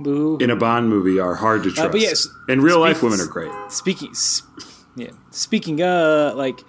Boo. 0.00 0.38
in 0.38 0.50
a 0.50 0.56
Bond 0.56 0.88
movie 0.88 1.18
are 1.20 1.34
hard 1.36 1.62
to 1.64 1.70
trust. 1.70 1.92
but 1.92 2.00
yes, 2.00 2.26
in 2.48 2.60
real 2.62 2.80
life, 2.80 3.02
women 3.02 3.20
are 3.20 3.26
great. 3.26 3.50
speaking 3.68 4.14
sp- 4.16 4.64
yeah 4.96 5.10
speaking 5.30 5.80
uh 5.82 6.32
like 6.34 6.64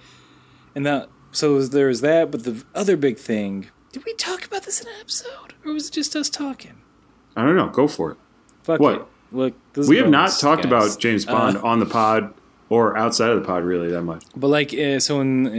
and 0.75 0.85
that 0.85 1.09
so 1.31 1.59
there's 1.65 2.01
that 2.01 2.29
but 2.29 2.43
the 2.43 2.63
other 2.75 2.95
big 2.95 3.17
thing 3.17 3.67
did 3.91 4.05
we 4.05 4.13
talk 4.13 4.45
about 4.45 4.61
this 4.63 4.79
in 4.81 4.87
an 4.87 4.93
episode 4.99 5.55
or 5.65 5.73
was 5.73 5.87
it 5.87 5.93
just 5.93 6.15
us 6.15 6.29
talking 6.29 6.75
I 7.35 7.43
don't 7.45 7.55
know. 7.55 7.69
Go 7.69 7.87
for 7.87 8.11
it. 8.11 8.17
Fuck 8.63 8.79
What? 8.81 8.95
it. 8.95 9.05
look 9.31 9.53
We 9.87 9.95
have 9.97 10.09
not 10.09 10.31
talked 10.39 10.63
guys. 10.63 10.71
about 10.93 10.99
James 10.99 11.25
Bond 11.25 11.57
Uh, 11.57 11.61
on 11.61 11.79
the 11.79 11.85
pod 11.85 12.33
or 12.71 12.97
outside 12.97 13.29
of 13.31 13.39
the 13.41 13.45
pod 13.45 13.63
really 13.63 13.89
that 13.91 14.01
much. 14.03 14.23
but 14.35 14.47
like 14.47 14.73
uh, 14.73 14.99
so 14.99 15.19
in 15.21 15.45
uh, 15.47 15.49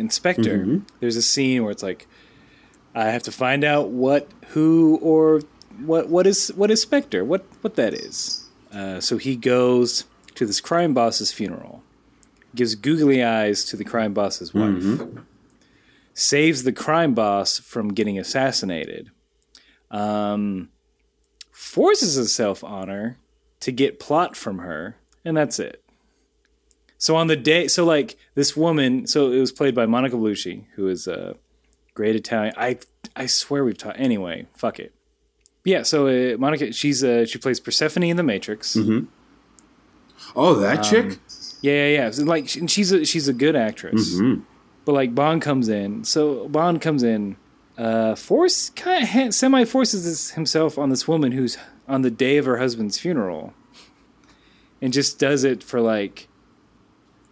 in 0.00 0.10
Spectre 0.10 0.58
Mm-hmm. 0.58 0.78
there's 1.00 1.16
a 1.16 1.22
scene 1.22 1.62
where 1.62 1.70
it's 1.72 1.82
like 1.90 2.06
i 2.94 3.04
have 3.14 3.22
to 3.24 3.32
find 3.32 3.62
out 3.64 3.90
what 3.90 4.22
who 4.52 4.98
or 5.02 5.42
what 5.90 6.08
what 6.08 6.26
is 6.26 6.48
what 6.56 6.70
is 6.70 6.80
spectre 6.82 7.22
what 7.24 7.42
what 7.62 7.74
that 7.76 7.92
is 7.94 8.48
uh, 8.72 8.98
so 9.00 9.18
he 9.18 9.34
goes 9.36 10.04
to 10.36 10.46
this 10.46 10.60
crime 10.60 10.94
boss's 10.94 11.30
funeral 11.32 11.82
gives 12.54 12.74
googly 12.76 13.20
eyes 13.22 13.64
to 13.64 13.76
the 13.76 13.84
crime 13.84 14.12
boss's 14.14 14.54
wife 14.54 14.82
Mm-hmm. 14.82 15.18
saves 16.14 16.62
the 16.62 16.72
crime 16.72 17.12
boss 17.14 17.58
from 17.58 17.88
getting 17.92 18.18
assassinated 18.18 19.10
um, 19.90 20.70
forces 21.50 22.14
himself 22.14 22.62
on 22.64 22.88
her 22.88 23.18
to 23.60 23.72
get 23.72 24.00
plot 24.00 24.36
from 24.36 24.58
her 24.58 24.96
and 25.24 25.36
that's 25.36 25.58
it 25.58 25.82
so 27.04 27.10
on 27.20 27.26
the 27.32 27.36
day, 27.52 27.62
so 27.68 27.80
like 27.84 28.16
this 28.34 28.50
woman, 28.56 29.06
so 29.06 29.18
it 29.36 29.40
was 29.46 29.52
played 29.60 29.74
by 29.80 29.84
Monica 29.94 30.16
Bellucci, 30.16 30.56
who 30.76 30.84
is 30.88 31.06
a 31.06 31.36
great 31.98 32.16
Italian. 32.16 32.54
I 32.56 32.78
I 33.22 33.26
swear 33.26 33.60
we've 33.64 33.76
taught 33.84 33.98
anyway. 34.08 34.36
Fuck 34.62 34.76
it. 34.84 34.92
Yeah. 35.72 35.82
So 35.82 35.96
uh, 36.08 36.36
Monica, 36.38 36.72
she's 36.72 37.04
uh, 37.04 37.26
she 37.30 37.38
plays 37.38 37.60
Persephone 37.60 38.04
in 38.04 38.16
The 38.16 38.22
Matrix. 38.22 38.74
Oh, 40.36 40.54
that 40.60 40.82
chick? 40.82 41.18
Yeah, 41.62 41.72
yeah, 41.72 41.88
yeah. 41.98 42.10
So, 42.10 42.24
like 42.24 42.48
she- 42.48 42.66
she's 42.66 42.90
a 42.92 43.04
she's 43.04 43.28
a 43.28 43.32
good 43.32 43.56
actress. 43.56 44.18
But 44.84 44.92
like 44.92 45.14
Bond 45.14 45.40
comes 45.42 45.68
in, 45.68 46.04
so 46.04 46.48
Bond 46.48 46.80
comes 46.82 47.02
in, 47.02 47.36
uh, 47.78 48.14
force 48.14 48.70
kind 48.70 49.02
of 49.28 49.34
semi 49.34 49.64
forces 49.64 50.30
himself 50.32 50.78
on 50.78 50.90
this 50.90 51.08
woman 51.08 51.32
who's 51.32 51.56
on 51.88 52.02
the 52.02 52.10
day 52.10 52.36
of 52.38 52.44
her 52.46 52.58
husband's 52.58 52.98
funeral, 52.98 53.52
and 54.82 54.92
just 54.92 55.18
does 55.18 55.42
it 55.44 55.62
for 55.62 55.80
like, 55.80 56.28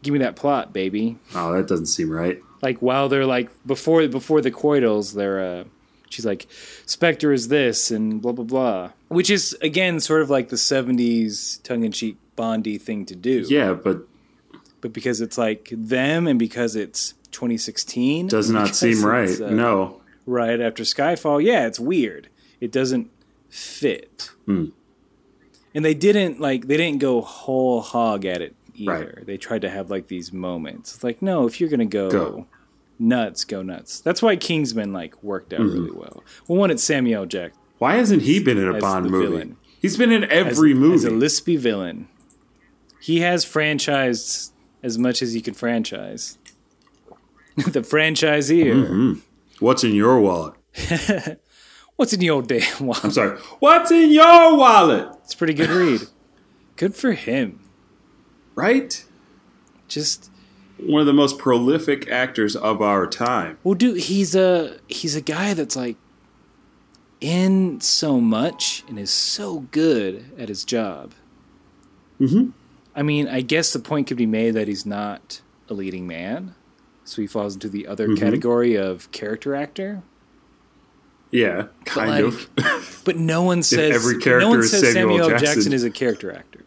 give 0.03 0.13
me 0.13 0.19
that 0.21 0.37
plot, 0.37 0.73
baby. 0.73 1.17
Oh, 1.35 1.53
that 1.53 1.67
doesn't 1.69 1.87
seem 1.87 2.11
right. 2.11 2.41
like 2.63 2.79
while 2.83 3.09
they're 3.09 3.27
like 3.27 3.51
before 3.67 4.07
before 4.09 4.41
the 4.41 4.51
coitals 4.51 5.15
they're 5.15 5.41
uh 5.41 5.65
she's 6.11 6.25
like 6.27 6.47
spectre 6.87 7.33
is 7.33 7.49
this 7.49 7.91
and 7.91 8.21
blah 8.23 8.33
blah 8.33 8.45
blah 8.45 8.91
which 9.09 9.31
is 9.31 9.57
again 9.63 9.99
sort 9.99 10.21
of 10.23 10.29
like 10.31 10.49
the 10.51 10.57
70s 10.57 11.63
tongue-in-cheek 11.63 12.17
bondy 12.37 12.79
thing 12.79 13.05
to 13.07 13.17
do 13.17 13.45
Yeah, 13.49 13.73
but 13.75 14.07
but 14.81 14.93
because 14.93 15.21
it's 15.21 15.39
like 15.39 15.71
them 15.73 16.27
and 16.27 16.39
because 16.39 16.77
it's 16.77 17.15
2016 17.33 18.27
does 18.29 18.51
not 18.51 18.75
seem 18.77 19.03
right. 19.05 19.41
uh, 19.41 19.51
no. 19.51 20.01
right 20.27 20.61
after 20.61 20.83
skyfall 20.85 21.43
yeah 21.43 21.67
it's 21.67 21.81
weird 21.81 22.29
it 22.61 22.71
doesn't 22.71 23.11
fit 23.49 24.31
Hmm. 24.47 24.67
and 25.75 25.85
they 25.85 25.95
didn't 25.95 26.41
like 26.41 26.69
they 26.69 26.77
didn't 26.77 27.01
go 27.01 27.21
whole 27.23 27.81
hog 27.81 28.25
at 28.25 28.41
it 28.43 28.55
either 28.75 29.15
Right. 29.19 29.27
they 29.27 29.37
tried 29.37 29.63
to 29.63 29.71
have 29.71 29.91
like 29.91 30.09
these 30.09 30.33
moments 30.33 30.95
it's 30.95 31.05
like 31.05 31.21
no 31.23 31.47
if 31.47 31.61
you're 31.61 31.69
gonna 31.71 31.85
go, 31.85 32.11
Go. 32.11 32.47
nuts 32.99 33.45
go 33.45 33.63
nuts 33.63 34.01
that's 34.01 34.23
why 34.23 34.37
kingsman 34.37 34.93
like 34.93 35.23
worked 35.23 35.53
out 35.53 35.61
Mm-hmm. 35.61 35.79
really 35.85 35.91
well 35.91 36.23
well 36.49 36.59
one 36.59 36.71
it's 36.71 36.83
samuel 36.85 37.27
Jack. 37.27 37.53
Why 37.79 37.97
hasn't 37.97 38.23
he 38.23 38.39
been 38.43 38.59
in 38.59 38.69
a 38.69 38.79
Bond 38.79 39.11
movie? 39.11 39.27
villain. 39.27 39.57
He's 39.81 39.97
been 39.97 40.13
in 40.13 40.23
as, 40.25 40.31
every 40.57 40.73
movie. 40.73 40.95
as 40.95 41.05
a 41.05 41.11
lispy 41.11 41.59
villain 41.59 42.09
he 43.01 43.21
has 43.21 43.45
franchised 43.45 44.53
as 44.83 44.97
much 44.99 45.21
as 45.23 45.33
he 45.33 45.41
can 45.41 45.55
franchise 45.55 46.39
the 47.57 47.81
franchisee 47.81 48.65
Mm-hmm. 48.65 49.13
What's 49.59 49.85
in 49.85 49.95
your 49.95 50.19
wallet? 50.21 50.55
what's 51.97 52.13
in 52.13 52.21
your 52.21 52.43
damn 52.43 52.87
wallet 52.87 53.05
I'm 53.05 53.11
sorry. 53.11 53.39
What's 53.61 53.91
in 53.91 54.11
your 54.11 54.57
wallet? 54.57 55.09
it's 55.25 55.35
a 55.35 55.37
pretty 55.37 55.55
good 55.55 55.71
read 55.71 56.01
good 56.77 56.95
for 56.95 57.13
him 57.13 57.61
Right? 58.55 59.05
just 59.93 60.31
One 60.79 61.01
of 61.01 61.07
the 61.07 61.13
most 61.13 61.39
prolific 61.39 62.09
actors 62.11 62.57
of 62.57 62.81
our 62.83 63.07
time. 63.07 63.59
Well, 63.63 63.75
dude, 63.75 63.99
he's 63.99 64.35
a 64.35 64.79
he's 64.89 65.15
a 65.15 65.21
guy 65.21 65.55
that's 65.55 65.77
like 65.77 65.97
in 67.21 67.81
so 67.81 68.21
much 68.21 68.83
and 68.89 68.99
is 68.99 69.11
so 69.11 69.61
good 69.71 70.33
at 70.39 70.49
his 70.49 70.65
job. 70.65 71.13
Mm-hmm. 72.21 72.51
I 72.95 73.03
mean, 73.03 73.29
I 73.29 73.43
guess 73.43 73.73
the 73.73 73.79
point 73.79 74.07
could 74.09 74.17
be 74.17 74.27
made 74.27 74.53
that 74.53 74.69
he's 74.69 74.85
not 74.85 75.41
a 75.69 75.75
leading 75.75 76.07
man, 76.07 76.55
so 77.05 77.23
he 77.23 77.29
falls 77.29 77.55
into 77.55 77.69
the 77.69 77.87
other 77.87 78.17
category 78.17 78.75
of 78.75 79.11
character 79.13 79.55
actor. 79.55 80.03
Yeah, 81.31 81.69
kind 81.87 82.11
like, 82.11 82.25
of. 82.25 83.03
But 83.05 83.17
no 83.17 83.43
one 83.43 83.65
says 83.65 83.97
every 83.97 84.15
no 84.15 84.21
character 84.21 84.49
one 84.49 84.61
is 84.61 84.71
says 84.71 84.93
Samuel 84.93 85.19
Samuel 85.19 85.29
Jackson. 85.31 85.47
Jackson. 85.47 85.73
is 85.73 85.85
a 85.85 85.91
character 85.91 86.33
actor. 86.33 86.65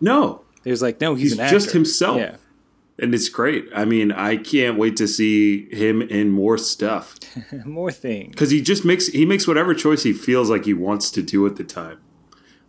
no, 0.00 0.42
There's 0.62 0.82
like, 0.82 1.00
no, 1.00 1.14
he's, 1.14 1.30
he's 1.30 1.38
an 1.38 1.44
actor. 1.46 1.56
just 1.58 1.70
himself. 1.72 2.18
Yeah, 2.18 2.36
And 2.98 3.14
it's 3.14 3.28
great. 3.28 3.66
I 3.74 3.84
mean, 3.84 4.12
I 4.12 4.36
can't 4.36 4.76
wait 4.78 4.96
to 4.98 5.08
see 5.08 5.68
him 5.74 6.02
in 6.02 6.30
more 6.30 6.58
stuff. 6.58 7.16
more 7.64 7.90
things. 7.92 8.30
because 8.30 8.50
he 8.50 8.60
just 8.60 8.84
makes 8.84 9.06
he 9.08 9.24
makes 9.24 9.46
whatever 9.46 9.74
choice 9.74 10.02
he 10.02 10.12
feels 10.12 10.50
like 10.50 10.64
he 10.66 10.74
wants 10.74 11.10
to 11.12 11.22
do 11.22 11.46
at 11.46 11.56
the 11.56 11.64
time. 11.64 11.98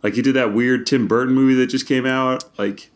Like 0.02 0.14
he 0.14 0.22
did 0.22 0.34
that 0.34 0.52
weird 0.54 0.86
Tim 0.86 1.06
Burton 1.06 1.34
movie 1.34 1.54
that 1.54 1.66
just 1.66 1.86
came 1.86 2.06
out. 2.06 2.44
Like, 2.58 2.90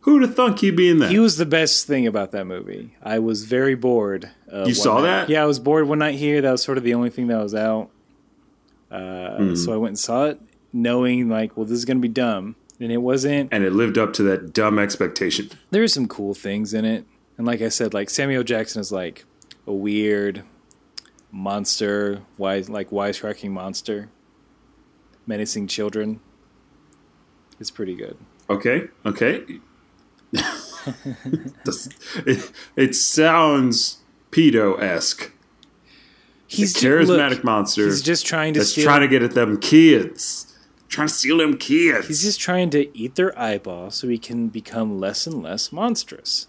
who'd 0.00 0.22
have 0.22 0.36
thunk 0.36 0.60
he'd 0.60 0.76
be 0.76 0.88
in 0.90 0.98
that? 0.98 1.10
He 1.10 1.18
was 1.18 1.38
the 1.38 1.46
best 1.46 1.86
thing 1.86 2.06
about 2.06 2.30
that 2.32 2.46
movie. 2.46 2.94
I 3.02 3.18
was 3.18 3.44
very 3.46 3.74
bored. 3.74 4.30
Uh, 4.52 4.64
You 4.66 4.74
saw 4.74 4.96
night. 4.98 5.02
that? 5.02 5.28
Yeah, 5.30 5.42
I 5.42 5.46
was 5.46 5.58
bored 5.58 5.88
one 5.88 5.98
night 5.98 6.14
here. 6.16 6.40
That 6.42 6.52
was 6.52 6.62
sort 6.62 6.78
of 6.78 6.84
the 6.84 6.94
only 6.94 7.10
thing 7.10 7.26
that 7.28 7.42
was 7.42 7.54
out. 7.54 7.90
Uh, 8.90 9.36
Hmm. 9.38 9.54
So 9.56 9.72
I 9.72 9.76
went 9.76 9.90
and 9.92 9.98
saw 9.98 10.26
it, 10.26 10.40
knowing 10.72 11.28
like, 11.28 11.56
well, 11.56 11.66
this 11.66 11.76
is 11.78 11.84
gonna 11.84 11.98
be 12.00 12.08
dumb, 12.08 12.54
and 12.80 12.92
it 12.92 12.98
wasn't. 12.98 13.52
and 13.52 13.64
it 13.64 13.72
lived 13.72 13.98
up 13.98 14.12
to 14.14 14.22
that 14.24 14.52
dumb 14.52 14.78
expectation. 14.78 15.50
There's 15.70 15.92
some 15.92 16.08
cool 16.08 16.34
things 16.34 16.74
in 16.74 16.84
it, 16.84 17.04
and 17.38 17.46
like 17.46 17.62
I 17.62 17.68
said, 17.68 17.94
like 17.94 18.10
Samuel 18.10 18.42
Jackson 18.42 18.80
is 18.80 18.92
like 18.92 19.24
a 19.66 19.72
weird 19.72 20.42
monster, 21.30 22.22
wise 22.38 22.68
like 22.68 22.90
wisecracking 22.90 23.50
monster, 23.50 24.08
menacing 25.26 25.66
children. 25.68 26.20
It's 27.58 27.70
pretty 27.70 27.94
good. 27.94 28.16
Okay, 28.50 28.88
okay. 29.04 29.44
It, 32.24 32.52
it 32.76 32.94
sounds 32.94 33.98
pedo 34.30 34.80
esque. 34.80 35.32
He's 36.46 36.74
ju- 36.74 36.88
charismatic 36.88 37.30
look, 37.30 37.44
monster. 37.44 37.86
He's 37.86 38.02
just 38.02 38.24
trying 38.24 38.54
to 38.54 38.60
that's 38.60 38.70
steal. 38.70 38.84
trying 38.84 39.00
to 39.00 39.08
get 39.08 39.22
at 39.22 39.32
them 39.32 39.58
kids. 39.58 40.45
Trying 40.96 41.08
to 41.08 41.14
steal 41.14 41.36
them 41.38 41.58
kids. 41.58 42.08
he's 42.08 42.22
just 42.22 42.40
trying 42.40 42.70
to 42.70 42.96
eat 42.96 43.16
their 43.16 43.38
eyeball 43.38 43.90
so 43.90 44.08
he 44.08 44.16
can 44.18 44.48
become 44.48 44.98
less 44.98 45.26
and 45.26 45.42
less 45.42 45.70
monstrous 45.70 46.48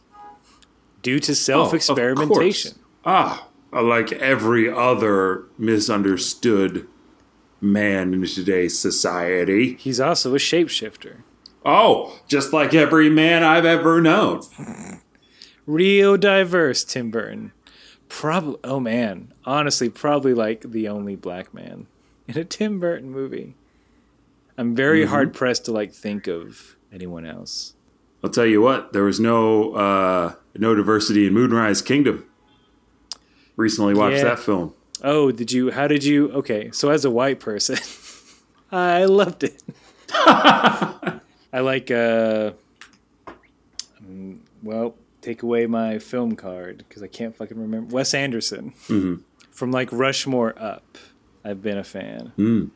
due 1.01 1.19
to 1.19 1.31
Oh, 1.33 1.35
self 1.35 1.73
experimentation. 1.73 2.71
course. 2.71 2.79
Ah, 3.03 3.47
like 3.73 4.13
every 4.13 4.69
other 4.71 5.43
misunderstood 5.57 6.87
man 7.59 8.13
in 8.13 8.25
today's 8.25 8.79
society. 8.79 9.73
He's 9.75 9.99
also 9.99 10.33
a 10.33 10.37
shapeshifter. 10.37 11.23
Oh, 11.65 12.19
just 12.29 12.53
like 12.53 12.73
every 12.73 13.09
man 13.09 13.43
I've 13.43 13.65
ever 13.65 13.99
known. 14.01 14.43
Real 15.65 16.15
diverse, 16.17 16.83
Tim 16.85 17.11
Burton. 17.11 17.51
Probably, 18.07 18.57
oh 18.63 18.79
man, 18.79 19.33
honestly, 19.43 19.89
probably 19.89 20.33
like 20.33 20.61
the 20.61 20.87
only 20.87 21.15
black 21.17 21.53
man 21.53 21.87
in 22.27 22.37
a 22.37 22.45
Tim 22.45 22.79
Burton 22.79 23.11
movie. 23.11 23.55
I'm 24.57 24.75
very 24.75 25.01
Mm-hmm. 25.01 25.09
hard 25.09 25.33
pressed 25.33 25.65
to 25.65 25.71
like 25.71 25.93
think 25.93 26.27
of 26.27 26.75
anyone 26.91 27.25
else. 27.25 27.73
I'll 28.23 28.29
tell 28.31 28.45
you 28.45 28.61
what, 28.61 28.93
there 28.93 29.03
was 29.03 29.19
no 29.19 29.73
uh, 29.73 30.33
no 30.55 30.73
diversity 30.75 31.27
in 31.27 31.33
Moonrise 31.33 31.81
Kingdom. 31.81 32.25
Recently 33.55 33.93
watched 33.93 34.17
Yeah. 34.17 34.23
that 34.25 34.39
film. 34.39 34.73
Oh, 35.03 35.31
did 35.31 35.51
you? 35.51 35.71
How 35.71 35.87
did 35.87 36.03
you? 36.03 36.31
Okay, 36.31 36.71
so 36.71 36.89
as 36.89 37.05
a 37.05 37.11
white 37.11 37.39
person, 37.39 37.77
I 38.71 39.05
loved 39.05 39.43
it. 39.43 39.61
I 40.11 41.19
like. 41.59 41.91
uh 41.91 42.51
mm, 44.03 44.39
Well, 44.63 44.95
take 45.21 45.43
away 45.43 45.67
my 45.67 45.99
film 45.99 46.35
card 46.35 46.83
because 46.87 47.03
I 47.03 47.07
can't 47.07 47.35
fucking 47.35 47.59
remember. 47.59 47.93
Wes 47.93 48.13
Anderson 48.13 48.73
from 49.51 49.71
like 49.71 49.89
Rushmore 49.91 50.53
up. 50.57 50.97
I've 51.43 51.61
been 51.61 51.77
a 51.77 51.83
fan. 51.83 52.71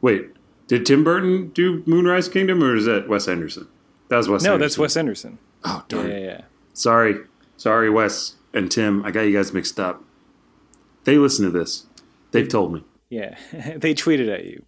Wait, 0.00 0.30
did 0.68 0.86
Tim 0.86 1.02
Burton 1.02 1.48
do 1.48 1.82
Moonrise 1.86 2.28
Kingdom 2.28 2.62
or 2.62 2.76
is 2.76 2.84
that 2.84 3.08
Wes 3.08 3.26
Anderson? 3.26 3.66
That 4.08 4.18
was 4.18 4.28
Wes 4.28 4.42
No, 4.44 4.54
Anderson. 4.54 4.60
that's 4.60 4.78
Wes 4.78 4.96
Anderson. 4.96 5.38
Oh, 5.64 5.84
Yeah, 5.90 5.96
darn. 5.98 6.10
yeah, 6.10 6.18
yeah. 6.18 6.40
Sorry. 6.72 7.16
Sorry, 7.56 7.90
Wes 7.90 8.36
and 8.54 8.70
Tim. 8.70 9.04
I 9.04 9.10
got 9.10 9.22
you 9.22 9.36
guys 9.36 9.52
mixed 9.52 9.80
up. 9.80 10.04
They 11.04 11.18
listen 11.18 11.44
to 11.44 11.50
this. 11.50 11.86
They've 12.30 12.48
told 12.48 12.72
me. 12.72 12.84
Yeah, 13.10 13.36
they 13.76 13.94
tweeted 13.94 14.32
at 14.32 14.44
you. 14.44 14.64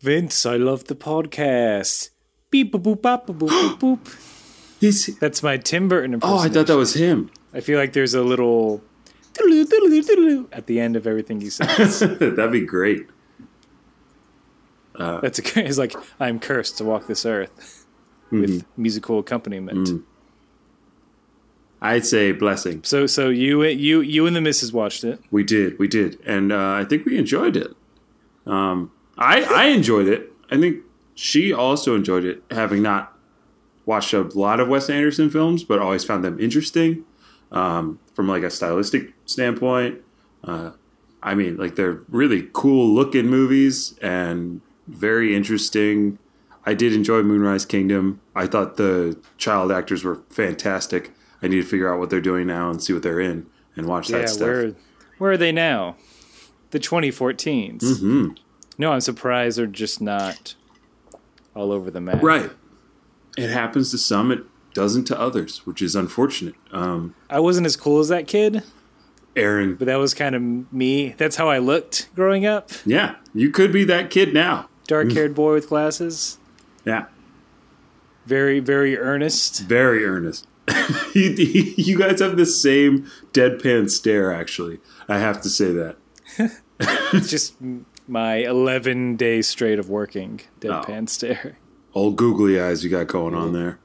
Vince, 0.00 0.44
I 0.44 0.56
love 0.56 0.84
the 0.84 0.96
podcast. 0.96 2.10
Beep 2.50 2.72
boop 2.72 2.82
boop 2.82 3.00
boop 3.00 3.26
boop 3.38 3.78
boop. 3.78 3.98
boop. 4.80 5.18
That's 5.20 5.42
my 5.42 5.56
Tim 5.56 5.88
Burton 5.88 6.18
Oh. 6.22 6.38
I 6.38 6.48
thought 6.48 6.66
that 6.66 6.76
was 6.76 6.94
him. 6.94 7.30
I 7.54 7.60
feel 7.60 7.78
like 7.78 7.92
there's 7.94 8.14
a 8.14 8.22
little 8.22 8.82
at 9.38 10.66
the 10.66 10.80
end 10.80 10.96
of 10.96 11.06
everything 11.06 11.40
he 11.40 11.50
says. 11.50 12.00
That'd 12.20 12.52
be 12.52 12.60
great. 12.60 13.06
That's 15.20 15.38
a, 15.38 15.66
it's 15.66 15.78
like 15.78 15.94
I'm 16.20 16.38
cursed 16.38 16.78
to 16.78 16.84
walk 16.84 17.06
this 17.06 17.24
earth 17.26 17.86
with 18.30 18.64
musical 18.76 19.18
accompaniment. 19.18 20.04
I'd 21.80 22.06
say 22.06 22.32
blessing. 22.32 22.82
So 22.84 23.06
so 23.06 23.28
you 23.28 23.62
you 23.64 24.00
you 24.00 24.26
and 24.26 24.34
the 24.34 24.40
missus 24.40 24.72
watched 24.72 25.04
it. 25.04 25.20
We 25.30 25.44
did, 25.44 25.78
we 25.78 25.88
did, 25.88 26.18
and 26.26 26.52
uh, 26.52 26.72
I 26.72 26.84
think 26.84 27.04
we 27.04 27.18
enjoyed 27.18 27.56
it. 27.56 27.76
Um, 28.46 28.90
I 29.18 29.42
I 29.42 29.64
enjoyed 29.66 30.08
it. 30.08 30.32
I 30.50 30.58
think 30.58 30.82
she 31.14 31.52
also 31.52 31.94
enjoyed 31.94 32.24
it, 32.24 32.42
having 32.50 32.82
not 32.82 33.16
watched 33.84 34.12
a 34.12 34.22
lot 34.22 34.58
of 34.60 34.68
Wes 34.68 34.90
Anderson 34.90 35.30
films, 35.30 35.64
but 35.64 35.78
always 35.78 36.04
found 36.04 36.24
them 36.24 36.40
interesting 36.40 37.04
um, 37.52 37.98
from 38.14 38.28
like 38.28 38.42
a 38.42 38.50
stylistic 38.50 39.12
standpoint. 39.24 40.02
Uh, 40.42 40.72
I 41.22 41.34
mean, 41.34 41.56
like 41.56 41.76
they're 41.76 42.00
really 42.08 42.48
cool 42.52 42.88
looking 42.88 43.26
movies 43.26 43.98
and 44.00 44.60
very 44.86 45.34
interesting. 45.34 46.18
I 46.64 46.74
did 46.74 46.92
enjoy 46.92 47.22
Moonrise 47.22 47.64
Kingdom. 47.64 48.20
I 48.34 48.46
thought 48.46 48.76
the 48.76 49.18
child 49.38 49.70
actors 49.70 50.02
were 50.04 50.20
fantastic. 50.30 51.12
I 51.42 51.48
need 51.48 51.56
to 51.62 51.66
figure 51.66 51.92
out 51.92 51.98
what 52.00 52.10
they're 52.10 52.20
doing 52.20 52.46
now 52.46 52.70
and 52.70 52.82
see 52.82 52.92
what 52.92 53.02
they're 53.02 53.20
in 53.20 53.46
and 53.76 53.86
watch 53.86 54.10
Yeah, 54.10 54.18
that 54.18 54.28
stuff. 54.30 54.40
where 54.48 54.72
where 55.18 55.32
are 55.32 55.36
they 55.36 55.52
now? 55.52 55.96
The 56.72 56.80
2014s. 56.80 57.78
Mm-hmm. 57.82 58.28
No, 58.78 58.92
I'm 58.92 59.00
surprised 59.00 59.58
they're 59.58 59.66
just 59.66 60.00
not 60.00 60.54
all 61.54 61.72
over 61.72 61.90
the 61.90 62.00
map. 62.00 62.22
Right. 62.22 62.50
It 63.38 63.50
happens 63.50 63.90
to 63.92 63.98
some, 63.98 64.30
it 64.32 64.40
doesn't 64.74 65.04
to 65.04 65.18
others, 65.18 65.64
which 65.66 65.80
is 65.80 65.94
unfortunate. 65.94 66.54
Um, 66.72 67.14
I 67.30 67.38
wasn't 67.40 67.66
as 67.66 67.76
cool 67.76 68.00
as 68.00 68.08
that 68.08 68.26
kid, 68.26 68.62
Aaron, 69.36 69.74
but 69.76 69.86
that 69.86 69.96
was 69.96 70.12
kind 70.14 70.34
of 70.34 70.72
me. 70.72 71.10
That's 71.16 71.36
how 71.36 71.48
I 71.48 71.58
looked 71.58 72.08
growing 72.14 72.44
up. 72.44 72.70
yeah, 72.84 73.16
you 73.34 73.50
could 73.50 73.72
be 73.72 73.84
that 73.84 74.10
kid 74.10 74.34
now. 74.34 74.68
Dark-haired 74.86 75.34
boy 75.34 75.52
with 75.54 75.68
glasses, 75.68 76.38
Yeah, 76.84 77.06
very 78.26 78.60
very 78.60 78.96
earnest. 78.98 79.62
very 79.64 80.04
earnest. 80.04 80.46
you, 81.14 81.30
you 81.76 81.96
guys 81.98 82.20
have 82.20 82.36
the 82.36 82.46
same 82.46 83.06
deadpan 83.32 83.88
stare, 83.90 84.32
actually. 84.32 84.80
I 85.08 85.18
have 85.18 85.40
to 85.42 85.48
say 85.48 85.70
that. 85.72 85.96
It's 87.12 87.30
just 87.30 87.54
my 88.08 88.36
11 88.38 89.16
days 89.16 89.46
straight 89.46 89.78
of 89.78 89.88
working 89.88 90.40
deadpan 90.60 91.02
Oh. 91.04 91.06
stare. 91.06 91.58
Old 91.94 92.16
googly 92.16 92.60
eyes 92.60 92.82
you 92.84 92.90
got 92.90 93.06
going 93.06 93.34
on 93.34 93.52
there. 93.52 93.78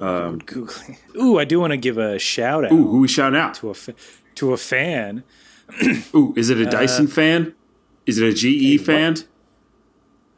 Um, 0.00 0.38
googly. 0.38 0.98
Ooh, 1.16 1.38
I 1.38 1.44
do 1.44 1.58
want 1.60 1.72
to 1.72 1.76
give 1.76 1.98
a 1.98 2.18
shout 2.18 2.64
out 2.64 2.72
Ooh, 2.72 2.86
who 2.88 3.00
we 3.00 3.08
shout 3.08 3.34
out? 3.34 3.54
to 3.54 3.70
a 3.70 3.74
fa- 3.74 3.94
to 4.36 4.52
a 4.52 4.56
fan. 4.56 5.22
Ooh, 6.14 6.32
is 6.36 6.48
it 6.50 6.58
a 6.60 6.66
uh, 6.66 6.70
Dyson 6.70 7.06
fan? 7.08 7.54
Is 8.06 8.18
it 8.18 8.26
a 8.28 8.32
GE 8.32 8.80
fan? 8.84 9.16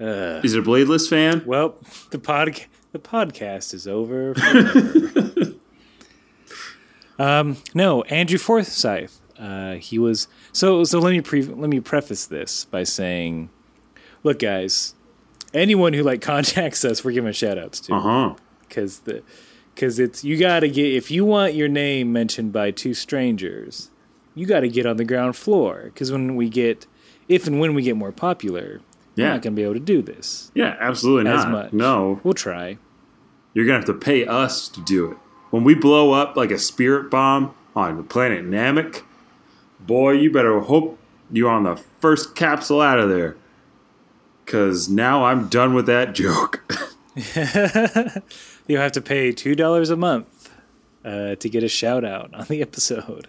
Uh, 0.01 0.41
Is 0.45 0.55
it 0.55 0.61
a 0.61 0.63
bladeless 0.63 1.09
fan? 1.09 1.43
well, 1.47 1.77
the 2.11 2.19
pod 2.19 2.61
the 2.93 2.99
podcast 2.99 3.73
is 3.75 3.87
over. 3.89 4.35
um, 7.19 7.57
no, 7.75 8.03
Andrew 8.03 8.39
Forsyth. 8.39 9.21
Uh, 9.39 9.75
he 9.75 9.99
was 9.99 10.29
so. 10.53 10.85
So 10.85 10.99
let 10.99 11.11
me 11.11 11.21
pre- 11.21 11.43
let 11.43 11.69
me 11.71 11.81
preface 11.81 12.27
this 12.27 12.65
by 12.67 12.85
saying, 12.85 13.51
look, 14.23 14.39
guys, 14.39 14.95
anyone 15.53 15.93
who 15.93 16.03
like 16.03 16.21
contacts 16.23 16.85
us, 16.85 17.05
we're 17.05 17.13
giving 17.13 17.33
shout 17.33 17.59
outs 17.59 17.81
to. 17.81 17.95
Because 18.61 19.01
the 19.01 19.23
because 19.75 19.99
it's 19.99 20.25
you 20.25 20.39
got 20.39 20.61
to 20.61 20.69
get 20.69 20.93
if 20.95 21.11
you 21.11 21.25
want 21.25 21.55
your 21.55 21.69
name 21.69 22.13
mentioned 22.13 22.53
by 22.53 22.71
two 22.71 22.95
strangers, 22.95 23.91
you 24.35 24.47
got 24.47 24.61
to 24.61 24.69
get 24.69 24.87
on 24.87 24.97
the 24.97 25.05
ground 25.05 25.37
floor 25.37 25.83
because 25.85 26.11
when 26.11 26.35
we 26.35 26.49
get 26.49 26.87
if 27.29 27.47
and 27.47 27.61
when 27.61 27.75
we 27.75 27.83
get 27.83 27.97
more 27.97 28.13
popular, 28.13 28.81
we're 29.17 29.25
Yeah. 29.25 29.33
not 29.33 29.43
going 29.43 29.55
to 29.55 29.57
be 29.57 29.63
able 29.63 29.75
to 29.75 29.81
do 29.81 30.03
this 30.03 30.51
Yeah, 30.55 30.77
absolutely 30.79 31.31
as 31.31 31.45
not. 31.45 31.51
much. 31.53 31.73
No, 31.73 32.21
we'll 32.25 32.35
try. 32.35 32.79
You're 33.55 33.65
gonna 33.65 33.79
have 33.79 33.87
to 33.87 33.95
pay 33.95 34.27
us 34.27 34.69
to 34.69 34.83
do 34.83 35.13
it. 35.13 35.17
When 35.51 35.65
we 35.65 35.75
blow 35.75 36.13
up 36.13 36.37
like 36.37 36.51
a 36.51 36.59
spirit 36.59 37.11
bomb 37.11 37.55
on 37.75 37.97
the 37.97 38.03
planet 38.03 38.45
Namek, 38.45 39.03
boy, 39.81 40.13
you 40.13 40.31
better 40.31 40.61
hope 40.61 40.99
you're 41.33 41.49
on 41.51 41.65
the 41.65 41.77
first 41.77 42.35
capsule 42.37 42.83
out 42.83 42.99
of 42.99 43.09
there. 43.09 43.37
Cause 44.45 44.89
now 44.91 45.25
I'm 45.25 45.49
done 45.49 45.73
with 45.75 45.87
that 45.87 46.15
joke. 46.15 46.63
You'll 48.67 48.83
have 48.83 48.93
to 48.93 49.01
pay 49.01 49.33
two 49.33 49.55
dollars 49.55 49.91
a 49.91 49.97
month 49.97 50.51
uh, 51.05 51.37
to 51.37 51.49
get 51.49 51.63
a 51.65 51.69
shout 51.69 52.05
out 52.05 52.35
on 52.35 52.45
the 52.49 52.61
episode. 52.69 53.29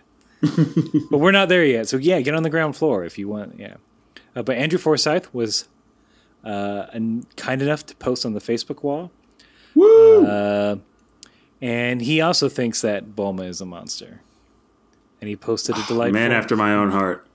but 1.09 1.17
we're 1.19 1.31
not 1.31 1.47
there 1.49 1.65
yet, 1.65 1.87
so 1.87 1.97
yeah, 1.97 2.19
get 2.21 2.33
on 2.35 2.43
the 2.43 2.49
ground 2.49 2.75
floor 2.75 3.03
if 3.05 3.17
you 3.17 3.27
want. 3.27 3.57
Yeah, 3.59 3.75
uh, 4.35 4.43
but 4.43 4.57
Andrew 4.57 4.77
Forsyth 4.79 5.33
was 5.33 5.67
uh, 6.43 6.85
an- 6.93 7.25
kind 7.35 7.61
enough 7.61 7.85
to 7.87 7.95
post 7.95 8.25
on 8.25 8.33
the 8.33 8.39
Facebook 8.41 8.83
wall. 8.83 9.11
Woo! 9.75 10.25
Uh, 10.25 10.77
and 11.61 12.01
he 12.01 12.21
also 12.21 12.49
thinks 12.49 12.81
that 12.81 13.15
Bulma 13.15 13.47
is 13.47 13.61
a 13.61 13.65
monster. 13.65 14.21
And 15.19 15.27
he 15.27 15.35
posted 15.35 15.75
a 15.77 15.83
delightful, 15.87 16.13
Man 16.13 16.31
after 16.31 16.55
my 16.55 16.73
own 16.73 16.91
heart. 16.91 17.25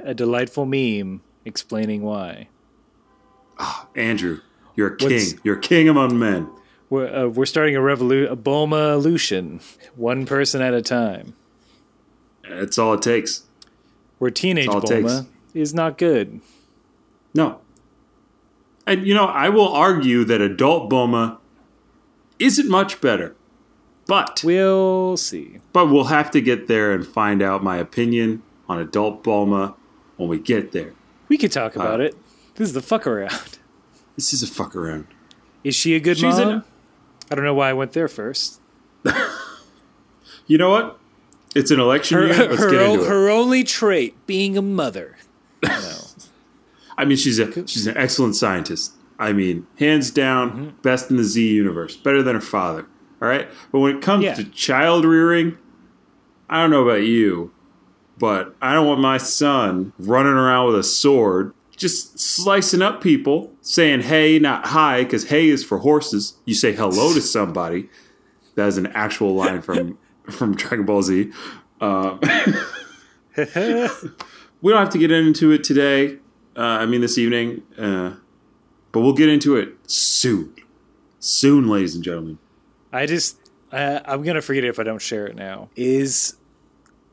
a 0.00 0.12
delightful 0.14 0.66
meme 0.66 1.22
explaining 1.44 2.02
why. 2.02 2.48
Andrew, 3.94 4.40
you're 4.74 4.88
a 4.94 4.96
king. 4.96 5.10
What's- 5.10 5.34
You're 5.44 5.56
a 5.58 5.60
king 5.60 5.88
among 5.88 6.18
men. 6.18 6.48
We're 6.90 7.24
uh, 7.24 7.28
we're 7.28 7.46
starting 7.46 7.74
a 7.76 7.80
revolution, 7.80 8.30
a 8.32 8.36
Bulma 8.36 8.90
evolution, 8.98 9.60
one 9.94 10.26
person 10.26 10.60
at 10.60 10.74
a 10.74 10.82
time. 10.82 11.34
That's 12.48 12.76
all 12.76 12.94
it 12.94 13.02
takes. 13.02 13.44
Where 14.18 14.30
teenage 14.30 14.66
Bulma 14.68 14.82
takes. 14.88 15.26
is 15.54 15.72
not 15.72 15.96
good. 15.96 16.40
No. 17.34 17.60
And 18.86 19.06
you 19.06 19.14
know, 19.14 19.26
I 19.26 19.48
will 19.48 19.68
argue 19.72 20.24
that 20.24 20.40
adult 20.40 20.90
Bulma 20.90 21.38
isn't 22.38 22.68
much 22.68 23.00
better. 23.00 23.34
But 24.06 24.42
We'll 24.44 25.16
see. 25.16 25.58
but 25.72 25.86
we'll 25.86 26.04
have 26.04 26.30
to 26.32 26.40
get 26.40 26.66
there 26.66 26.92
and 26.92 27.06
find 27.06 27.40
out 27.40 27.62
my 27.62 27.76
opinion 27.76 28.42
on 28.68 28.80
adult 28.80 29.22
Bulma 29.22 29.74
when 30.16 30.28
we 30.28 30.38
get 30.40 30.72
there. 30.72 30.92
We 31.28 31.38
could 31.38 31.52
talk 31.52 31.76
Uh, 31.76 31.80
about 31.80 32.00
it. 32.00 32.16
This 32.56 32.68
is 32.68 32.74
the 32.74 32.82
fuck 32.82 33.06
around. 33.06 33.32
This 34.16 34.34
is 34.34 34.42
a 34.42 34.46
fuck 34.46 34.76
around. 34.76 35.06
Is 35.64 35.74
she 35.74 35.94
a 35.94 36.00
good 36.00 36.18
She's 36.18 36.36
mom? 36.36 36.48
an- 36.48 36.64
I 37.30 37.34
don't 37.34 37.44
know 37.46 37.54
why 37.54 37.70
I 37.70 37.72
went 37.72 37.92
there 37.92 38.08
first. 38.08 38.60
You 40.46 40.58
know 40.58 40.70
what? 40.70 40.98
It's 41.54 41.70
an 41.70 41.78
election 41.80 42.18
Her, 42.18 42.26
year. 42.26 42.48
Let's 42.48 42.60
her, 42.62 42.70
get 42.70 42.80
o- 42.82 42.92
into 42.94 43.04
it. 43.04 43.08
her 43.08 43.30
only 43.30 43.62
trait 43.64 44.26
being 44.26 44.58
a 44.58 44.62
mother. 44.62 45.16
I 46.98 47.04
mean, 47.04 47.16
she's 47.16 47.38
a 47.38 47.66
she's 47.66 47.86
an 47.86 47.96
excellent 47.96 48.36
scientist. 48.36 48.94
I 49.18 49.32
mean, 49.32 49.66
hands 49.78 50.10
down, 50.10 50.50
Mm-hmm. 50.50 50.68
best 50.82 51.10
in 51.10 51.16
the 51.16 51.24
Z 51.24 51.46
universe, 51.54 51.96
better 51.96 52.22
than 52.22 52.34
her 52.34 52.40
father. 52.40 52.86
All 53.20 53.28
right, 53.28 53.48
but 53.70 53.78
when 53.80 53.96
it 53.96 54.02
comes 54.02 54.24
Yeah. 54.24 54.34
to 54.34 54.44
child 54.44 55.04
rearing, 55.04 55.56
I 56.50 56.60
don't 56.60 56.70
know 56.70 56.82
about 56.82 57.02
you, 57.04 57.52
but 58.18 58.54
I 58.60 58.74
don't 58.74 58.86
want 58.86 59.00
my 59.00 59.16
son 59.18 59.92
running 59.98 60.32
around 60.32 60.66
with 60.66 60.76
a 60.76 60.82
sword, 60.82 61.54
just 61.76 62.18
slicing 62.18 62.82
up 62.82 63.00
people, 63.00 63.52
saying 63.60 64.00
"hey," 64.02 64.38
not 64.40 64.66
"hi," 64.66 65.04
because 65.04 65.28
"hey" 65.28 65.48
is 65.48 65.64
for 65.64 65.78
horses. 65.78 66.34
You 66.44 66.54
say 66.54 66.72
hello 66.72 67.14
to 67.14 67.20
somebody. 67.20 67.88
That 68.56 68.66
is 68.68 68.76
an 68.76 68.88
actual 68.88 69.34
line 69.34 69.62
from 69.62 69.98
from 70.30 70.54
Dragon 70.56 70.84
Ball 70.84 71.02
Z. 71.02 71.30
Uh, 71.80 72.18
we 73.36 74.70
don't 74.72 74.78
have 74.80 74.90
to 74.90 74.98
get 74.98 75.10
into 75.10 75.52
it 75.52 75.64
today. 75.64 76.18
Uh, 76.56 76.60
I 76.60 76.86
mean, 76.86 77.00
this 77.00 77.16
evening, 77.16 77.62
uh, 77.78 78.14
but 78.92 79.00
we'll 79.00 79.14
get 79.14 79.28
into 79.28 79.56
it 79.56 79.74
soon. 79.86 80.54
Soon, 81.18 81.68
ladies 81.68 81.94
and 81.94 82.04
gentlemen. 82.04 82.38
I 82.92 83.06
just 83.06 83.38
uh, 83.72 84.00
I'm 84.04 84.22
gonna 84.22 84.42
forget 84.42 84.64
it 84.64 84.68
if 84.68 84.78
I 84.78 84.82
don't 84.82 85.00
share 85.00 85.26
it 85.26 85.34
now. 85.34 85.70
Is 85.76 86.36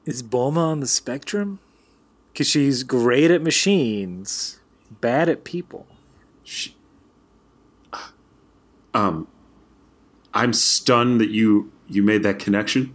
is 0.05 0.21
Bulma 0.21 0.57
on 0.57 0.79
the 0.81 0.87
spectrum? 0.87 1.59
Because 2.33 2.47
she's 2.47 2.83
great 2.83 3.31
at 3.31 3.41
machines, 3.41 4.59
bad 5.01 5.29
at 5.29 5.43
people. 5.43 5.87
She, 6.43 6.75
um, 8.93 9.27
I'm 10.33 10.53
stunned 10.53 11.21
that 11.21 11.29
you 11.29 11.71
you 11.87 12.03
made 12.03 12.23
that 12.23 12.39
connection. 12.39 12.93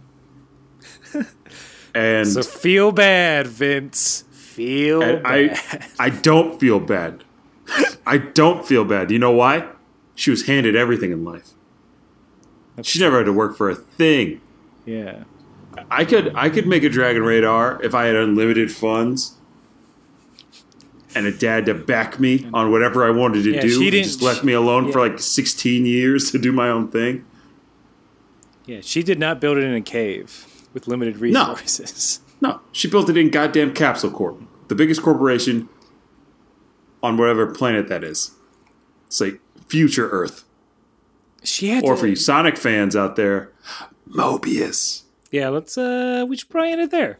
and 1.95 2.27
So 2.27 2.43
feel 2.43 2.91
bad, 2.91 3.47
Vince. 3.47 4.24
Feel 4.55 5.01
and 5.01 5.23
bad. 5.23 5.59
I 5.99 6.05
I 6.05 6.09
don't 6.09 6.59
feel 6.59 6.79
bad. 6.79 7.23
I 8.07 8.17
don't 8.17 8.65
feel 8.65 8.85
bad. 8.85 9.11
You 9.11 9.19
know 9.19 9.31
why? 9.31 9.67
She 10.15 10.31
was 10.31 10.45
handed 10.47 10.75
everything 10.75 11.11
in 11.11 11.25
life. 11.25 11.49
She 12.83 12.99
never 12.99 13.17
had 13.17 13.25
to 13.25 13.33
work 13.33 13.55
for 13.57 13.69
a 13.69 13.75
thing. 13.75 14.41
yeah. 14.85 15.23
I 15.91 16.05
could 16.05 16.31
I 16.35 16.49
could 16.49 16.67
make 16.67 16.83
a 16.83 16.89
Dragon 16.89 17.23
Radar 17.23 17.81
if 17.83 17.93
I 17.93 18.05
had 18.05 18.15
unlimited 18.15 18.71
funds 18.71 19.33
and 21.13 21.25
a 21.25 21.31
dad 21.31 21.65
to 21.65 21.73
back 21.73 22.17
me 22.19 22.47
on 22.53 22.71
whatever 22.71 23.05
I 23.05 23.09
wanted 23.09 23.43
to 23.43 23.51
Yeah, 23.55 23.61
do. 23.61 23.69
she 23.69 23.89
didn't- 23.89 24.05
just 24.05 24.21
left 24.21 24.43
me 24.43 24.53
alone 24.53 24.91
for 24.91 24.99
like 24.99 25.19
16 25.19 25.85
years 25.85 26.31
to 26.31 26.37
do 26.37 26.51
my 26.53 26.69
own 26.69 26.87
thing. 26.87 27.25
Yeah, 28.65 28.79
she 28.81 29.03
did 29.03 29.19
not 29.19 29.39
build 29.41 29.57
it 29.57 29.63
in 29.65 29.73
a 29.73 29.81
cave 29.81 30.45
with 30.73 30.87
limited 30.87 31.17
resources. 31.17 32.19
No, 32.24 32.24
she 32.71 32.89
built 32.89 33.09
it 33.09 33.17
in 33.17 33.29
goddamn 33.29 33.73
Capsule 33.73 34.11
Corp, 34.11 34.41
the 34.67 34.75
biggest 34.75 35.01
corporation 35.01 35.69
on 37.01 37.17
whatever 37.17 37.47
planet 37.47 37.87
that 37.87 38.03
is. 38.03 38.31
It's 39.07 39.21
like 39.21 39.39
future 39.67 40.09
Earth. 40.09 40.43
She 41.43 41.69
had 41.69 41.83
Or 41.83 41.93
to, 41.95 41.99
for 42.01 42.07
you 42.07 42.15
Sonic 42.15 42.57
fans 42.57 42.95
out 42.95 43.15
there, 43.15 43.51
Mobius. 44.09 45.03
Yeah, 45.31 45.49
let's 45.49 45.77
uh 45.77 46.25
we 46.27 46.37
should 46.37 46.49
probably 46.49 46.71
end 46.71 46.81
it 46.81 46.91
there. 46.91 47.19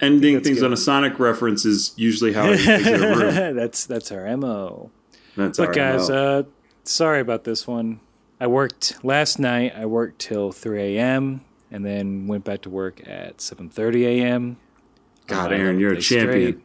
Ending 0.00 0.40
things 0.40 0.58
good. 0.60 0.66
on 0.66 0.72
a 0.72 0.76
Sonic 0.76 1.18
reference 1.18 1.64
is 1.64 1.92
usually 1.96 2.32
how 2.34 2.44
I 2.44 2.52
exit 2.52 3.02
a 3.02 3.16
room. 3.16 3.56
that's 3.56 3.86
that's 3.86 4.12
our 4.12 4.36
MO. 4.36 4.90
That's 5.36 5.58
Look 5.58 5.68
our 5.68 5.74
guys, 5.74 6.08
MO. 6.08 6.14
uh 6.16 6.42
sorry 6.84 7.20
about 7.20 7.44
this 7.44 7.66
one. 7.66 8.00
I 8.40 8.46
worked 8.46 9.04
last 9.04 9.38
night, 9.38 9.72
I 9.76 9.86
worked 9.86 10.18
till 10.20 10.52
three 10.52 10.98
AM 10.98 11.42
and 11.72 11.84
then 11.84 12.26
went 12.28 12.44
back 12.44 12.60
to 12.62 12.70
work 12.70 13.00
at 13.08 13.40
seven 13.40 13.68
thirty 13.68 14.06
AM. 14.06 14.58
God, 15.26 15.50
Uh, 15.52 15.56
Aaron, 15.56 15.80
you're 15.80 15.94
a 15.94 16.00
champion. 16.00 16.52
straight. 16.52 16.64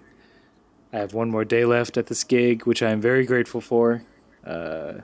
I 0.93 0.97
have 0.99 1.13
one 1.13 1.29
more 1.31 1.45
day 1.45 1.65
left 1.65 1.97
at 1.97 2.07
this 2.07 2.23
gig, 2.23 2.65
which 2.65 2.81
I 2.83 2.91
am 2.91 3.01
very 3.01 3.25
grateful 3.25 3.61
for. 3.61 4.03
Uh, 4.45 5.01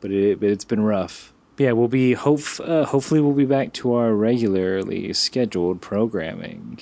but 0.00 0.10
it, 0.10 0.40
but 0.40 0.48
it's 0.50 0.64
been 0.64 0.82
rough. 0.82 1.32
Yeah, 1.58 1.72
we'll 1.72 1.88
be 1.88 2.14
hope 2.14 2.40
uh, 2.64 2.84
hopefully 2.86 3.20
we'll 3.20 3.34
be 3.34 3.44
back 3.44 3.72
to 3.74 3.92
our 3.94 4.14
regularly 4.14 5.12
scheduled 5.12 5.82
programming, 5.82 6.80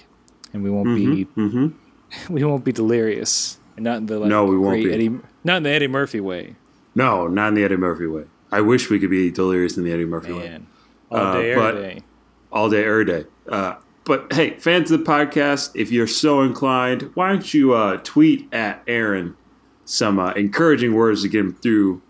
and 0.53 0.63
we 0.63 0.71
won't 0.71 0.95
be 0.97 1.25
hmm 1.25 1.69
we 2.31 2.45
won't 2.45 2.65
be 2.65 2.71
delirious, 2.73 3.59
and 3.77 3.85
not 3.85 3.97
in 3.99 4.07
the 4.07 4.19
like 4.21 4.29
No, 4.29 4.45
we 4.45 4.57
won't 4.57 4.85
be. 4.85 4.93
Eddie, 4.93 5.19
not 5.43 5.59
in 5.59 5.63
the 5.65 5.71
Eddie 5.71 5.89
Murphy 5.89 6.21
way, 6.21 6.55
No, 6.95 7.27
not 7.27 7.49
in 7.49 7.55
the 7.55 7.65
Eddie 7.65 7.77
Murphy 7.77 8.07
way. 8.07 8.25
I 8.53 8.61
wish 8.61 8.89
we 8.89 8.99
could 9.01 9.11
be 9.11 9.31
delirious 9.33 9.77
in 9.77 9.83
the 9.85 9.93
Eddie 9.93 10.05
Murphy 10.07 10.33
way. 10.33 10.49
man. 10.49 10.67
All 11.11 11.19
Uh, 11.19 11.33
day, 11.41 11.55
but- 11.55 11.75
every 11.77 11.83
day. 11.95 12.03
All 12.59 12.69
day, 12.69 12.85
every 12.85 13.05
day. 13.05 13.25
Uh, 13.49 13.77
but 14.03 14.33
hey, 14.33 14.59
fans 14.59 14.91
of 14.91 14.99
the 14.99 15.09
podcast, 15.09 15.71
if 15.77 15.93
you're 15.93 16.09
so 16.09 16.41
inclined, 16.41 17.13
why 17.15 17.29
don't 17.29 17.55
you 17.55 17.73
uh, 17.73 17.99
tweet 18.03 18.53
at 18.53 18.83
Aaron 18.89 19.37
some 19.85 20.19
uh, 20.19 20.33
encouraging 20.33 20.93
words 20.93 21.23
to 21.23 21.29
get 21.29 21.39
him 21.39 21.55
through, 21.55 22.03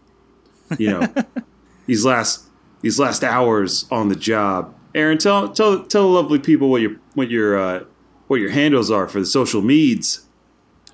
you 0.79 0.89
know, 0.89 1.15
these 1.87 2.03
last 2.03 2.47
these 2.81 2.99
last 2.99 3.23
hours 3.23 3.85
on 3.91 4.09
the 4.09 4.17
job. 4.17 4.75
Aaron, 4.95 5.19
tell 5.19 5.51
tell 5.51 5.85
tell 5.85 6.05
the 6.05 6.09
lovely 6.09 6.39
people 6.39 6.71
what 6.71 6.81
your 6.81 6.97
what 7.13 7.29
your 7.29 7.59
uh, 7.59 7.85
what 8.27 8.41
your 8.41 8.53
handles 8.53 8.91
are 8.91 9.07
for 9.07 9.21
the 9.21 9.27
social 9.27 9.61
meds. 9.61 10.25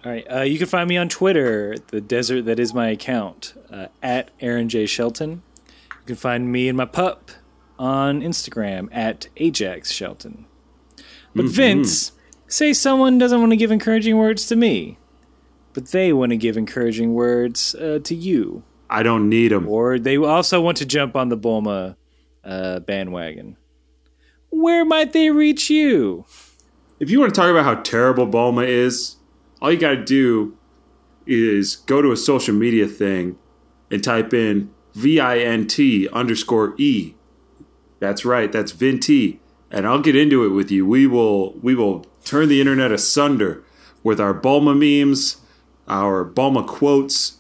All 0.05 0.11
right. 0.11 0.27
Uh, 0.29 0.41
you 0.41 0.59
can 0.59 0.67
find 0.67 0.89
me 0.89 0.97
on 0.97 1.09
Twitter, 1.09 1.77
the 1.93 2.01
desert 2.01 2.43
that 2.47 2.59
is 2.59 2.75
my 2.75 2.89
account, 2.89 3.55
uh, 3.71 3.87
at 4.03 4.33
Aaron 4.41 4.69
J. 4.69 4.87
Shelton. 4.87 5.43
You 5.69 6.07
can 6.07 6.17
find 6.17 6.51
me 6.51 6.69
and 6.69 6.77
my 6.77 6.87
pup 6.87 7.31
on 7.79 8.21
Instagram 8.21 8.89
at 8.93 9.29
Ajax 9.37 9.91
Shelton. 9.91 10.47
But 11.35 11.47
Vince, 11.47 12.13
say 12.47 12.73
someone 12.73 13.19
doesn't 13.19 13.41
want 13.41 13.51
to 13.53 13.57
give 13.57 13.73
encouraging 13.73 14.17
words 14.17 14.47
to 14.47 14.57
me, 14.57 14.99
but 15.73 15.89
they 15.89 16.13
want 16.13 16.31
to 16.31 16.37
give 16.37 16.57
encouraging 16.57 17.15
words 17.15 17.75
uh, 17.75 17.99
to 18.05 18.15
you. 18.15 18.63
I 18.89 19.03
don't 19.03 19.29
need 19.29 19.49
them. 19.49 19.69
Or 19.69 19.99
they 19.99 20.17
also 20.17 20.61
want 20.61 20.77
to 20.77 20.87
jump 20.87 21.17
on 21.17 21.29
the 21.29 21.37
Bulma 21.37 21.97
uh, 22.45 22.81
bandwagon. 22.81 23.57
Where 24.51 24.85
might 24.85 25.13
they 25.13 25.31
reach 25.31 25.69
you? 25.69 26.27
If 27.01 27.11
you 27.11 27.19
want 27.19 27.35
to 27.35 27.41
talk 27.41 27.51
about 27.51 27.65
how 27.65 27.83
terrible 27.83 28.27
Bulma 28.29 28.69
is, 28.69 29.17
all 29.61 29.73
you 29.73 29.79
got 29.79 29.95
to 29.95 30.05
do 30.05 30.57
is 31.27 31.75
go 31.75 32.01
to 32.01 32.13
a 32.13 32.17
social 32.17 32.55
media 32.55 32.87
thing 32.87 33.37
and 33.91 34.05
type 34.05 34.33
in 34.33 34.71
V 34.95 35.19
I 35.19 35.39
N 35.39 35.67
T 35.67 36.09
underscore 36.11 36.75
E. 36.79 37.15
That's 38.05 38.27
right, 38.27 38.53
that's 38.53 38.71
Vinti. 38.71 39.39
And 39.71 39.87
I'll 39.87 40.03
get 40.03 40.15
into 40.15 40.45
it 40.45 40.51
with 40.51 40.71
you. 40.71 40.85
We 40.87 41.07
will 41.07 41.55
we 41.55 41.75
will 41.75 42.05
turn 42.23 42.51
the 42.51 42.61
internet 42.61 42.93
asunder 42.93 43.65
with 44.03 44.21
our 44.21 44.39
Bulma 44.39 44.75
memes, 44.77 45.39
our 45.89 46.23
Bulma 46.23 46.67
quotes, 46.67 47.39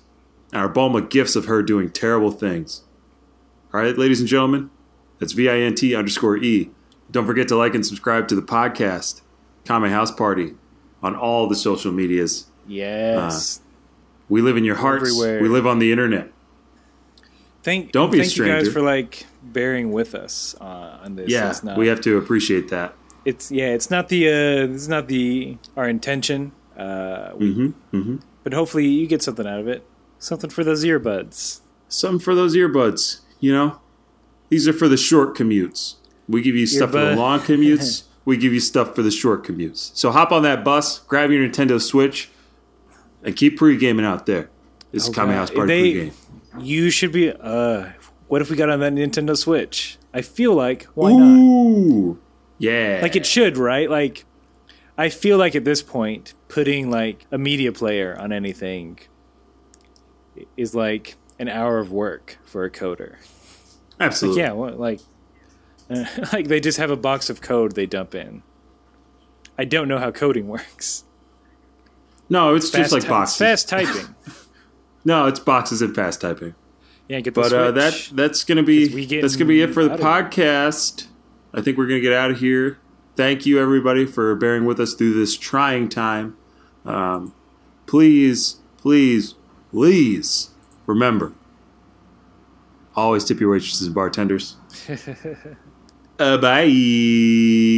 our 0.54 0.72
Bulma 0.72 1.08
gifts 1.08 1.36
of 1.36 1.44
her 1.44 1.62
doing 1.62 1.90
terrible 1.90 2.30
things. 2.30 2.82
All 3.74 3.80
right, 3.80 3.96
ladies 3.98 4.20
and 4.20 4.28
gentlemen, 4.28 4.70
that's 5.18 5.32
V 5.34 5.50
I 5.50 5.58
N 5.58 5.74
T 5.74 5.94
underscore 5.94 6.38
E. 6.38 6.70
Don't 7.10 7.26
forget 7.26 7.46
to 7.48 7.56
like 7.56 7.74
and 7.74 7.84
subscribe 7.84 8.26
to 8.28 8.34
the 8.34 8.40
podcast, 8.42 9.20
Kame 9.66 9.90
House 9.90 10.10
Party, 10.10 10.54
on 11.02 11.14
all 11.14 11.46
the 11.46 11.56
social 11.56 11.92
medias. 11.92 12.46
Yes. 12.66 13.58
Uh, 13.58 13.62
we 14.30 14.40
live 14.40 14.56
in 14.56 14.64
your 14.64 14.76
hearts. 14.76 15.10
Everywhere. 15.10 15.42
We 15.42 15.48
live 15.50 15.66
on 15.66 15.78
the 15.78 15.92
internet. 15.92 16.32
Thank 17.64 17.90
Don't 17.92 18.10
be 18.12 18.20
a 18.20 18.22
thank 18.22 18.36
you 18.36 18.46
guys 18.46 18.68
for 18.72 18.80
like 18.82 19.26
bearing 19.42 19.90
with 19.92 20.14
us 20.14 20.54
uh, 20.60 21.00
on 21.04 21.16
this. 21.16 21.28
Yeah, 21.30 21.50
it's 21.50 21.64
not, 21.64 21.76
we 21.76 21.88
have 21.88 22.00
to 22.02 22.16
appreciate 22.18 22.68
that. 22.68 22.94
it's 23.24 23.50
yeah, 23.50 23.68
it's 23.74 23.90
not 23.90 24.08
the 24.08 24.28
uh, 24.28 24.68
is 24.78 24.88
not 24.88 25.08
the 25.08 25.58
our 25.76 25.88
intention. 25.88 26.52
Uh, 26.76 27.32
we, 27.36 27.52
Mm-hmm. 27.52 27.96
Mm-hmm. 27.96 28.16
But 28.42 28.52
hopefully 28.52 28.86
you 28.86 29.06
get 29.06 29.22
something 29.22 29.46
out 29.46 29.58
of 29.60 29.68
it. 29.68 29.86
Something 30.18 30.50
for 30.50 30.62
those 30.64 30.84
earbuds. 30.84 31.60
Something 31.88 32.18
for 32.20 32.34
those 32.34 32.54
earbuds. 32.54 33.20
You 33.40 33.52
know, 33.52 33.80
these 34.50 34.66
are 34.68 34.72
for 34.72 34.88
the 34.88 34.96
short 34.96 35.36
commutes. 35.36 35.94
We 36.28 36.42
give 36.42 36.54
you 36.56 36.66
stuff 36.66 36.90
for 36.92 36.98
the 37.04 37.16
long 37.16 37.40
commutes. 37.40 38.04
we 38.24 38.36
give 38.36 38.52
you 38.52 38.60
stuff 38.60 38.94
for 38.94 39.02
the 39.02 39.10
short 39.10 39.44
commutes. 39.46 39.94
So 39.96 40.10
hop 40.10 40.32
on 40.32 40.42
that 40.42 40.64
bus, 40.64 40.98
grab 41.00 41.30
your 41.30 41.46
Nintendo 41.46 41.80
Switch, 41.80 42.30
and 43.22 43.34
keep 43.36 43.56
pre 43.58 43.76
gaming 43.76 44.04
out 44.06 44.26
there. 44.26 44.50
This 44.92 45.04
is 45.04 45.08
Oh, 45.10 45.12
Kame 45.12 45.26
God. 45.26 45.34
House 45.34 45.50
Party 45.50 45.68
They- 45.68 45.92
pregame. 46.10 46.12
You 46.58 46.90
should 46.90 47.12
be. 47.12 47.30
Uh, 47.32 47.90
what 48.28 48.42
if 48.42 48.50
we 48.50 48.56
got 48.56 48.70
on 48.70 48.80
that 48.80 48.92
Nintendo 48.94 49.36
Switch? 49.36 49.98
I 50.12 50.22
feel 50.22 50.54
like 50.54 50.84
why 50.94 51.12
not? 51.12 52.16
Yeah. 52.58 53.00
Like 53.02 53.16
it 53.16 53.26
should, 53.26 53.56
right? 53.56 53.90
Like 53.90 54.24
I 54.96 55.08
feel 55.08 55.38
like 55.38 55.54
at 55.54 55.64
this 55.64 55.82
point, 55.82 56.34
putting 56.48 56.90
like 56.90 57.26
a 57.30 57.38
media 57.38 57.72
player 57.72 58.16
on 58.18 58.32
anything 58.32 59.00
is 60.56 60.74
like 60.74 61.16
an 61.38 61.48
hour 61.48 61.78
of 61.78 61.90
work 61.90 62.38
for 62.44 62.64
a 62.64 62.70
coder. 62.70 63.16
Absolutely. 63.98 64.42
Yeah, 64.42 64.52
what, 64.52 64.78
like, 64.78 65.00
uh, 65.90 66.04
like 66.32 66.48
they 66.48 66.60
just 66.60 66.78
have 66.78 66.90
a 66.90 66.96
box 66.96 67.28
of 67.30 67.40
code 67.40 67.74
they 67.74 67.86
dump 67.86 68.14
in. 68.14 68.42
I 69.58 69.64
don't 69.64 69.88
know 69.88 69.98
how 69.98 70.10
coding 70.10 70.48
works. 70.56 71.04
No, 72.28 72.54
it's 72.54 72.70
just 72.70 72.92
like 72.92 73.02
ty- 73.02 73.08
boxes. 73.08 73.36
Fast 73.38 73.68
typing. 73.68 74.14
No, 75.04 75.26
it's 75.26 75.38
boxes 75.40 75.82
and 75.82 75.94
fast 75.94 76.20
typing. 76.20 76.54
Yeah, 77.08 77.20
get 77.20 77.34
the 77.34 77.40
But 77.42 77.52
uh, 77.52 77.72
Switch. 77.72 78.08
that 78.10 78.16
that's 78.16 78.44
gonna 78.44 78.62
be 78.62 78.86
'Cause 78.86 78.94
we 78.94 79.06
getting 79.06 79.22
that's 79.22 79.36
gonna 79.36 79.48
be 79.48 79.60
it 79.62 79.74
for 79.74 79.84
the 79.84 79.96
podcast. 79.96 81.06
I 81.52 81.60
think 81.60 81.76
we're 81.78 81.86
gonna 81.86 82.00
get 82.00 82.12
out 82.12 82.30
of 82.30 82.40
here. 82.40 82.78
thank 83.16 83.46
you 83.46 83.60
everybody 83.60 84.04
for 84.06 84.34
bearing 84.34 84.64
with 84.64 84.80
us 84.80 84.94
through 84.94 85.12
this 85.14 85.36
trying 85.36 85.88
time. 85.88 86.36
Um, 86.84 87.32
please, 87.86 88.56
please, 88.78 89.34
please 89.70 90.50
remember 90.86 91.32
always 92.96 93.24
tip 93.24 93.38
your 93.40 93.50
waitresses 93.50 93.86
and 93.86 93.94
bartenders. 93.94 94.56
uh, 96.18 96.38
bye. 96.38 96.64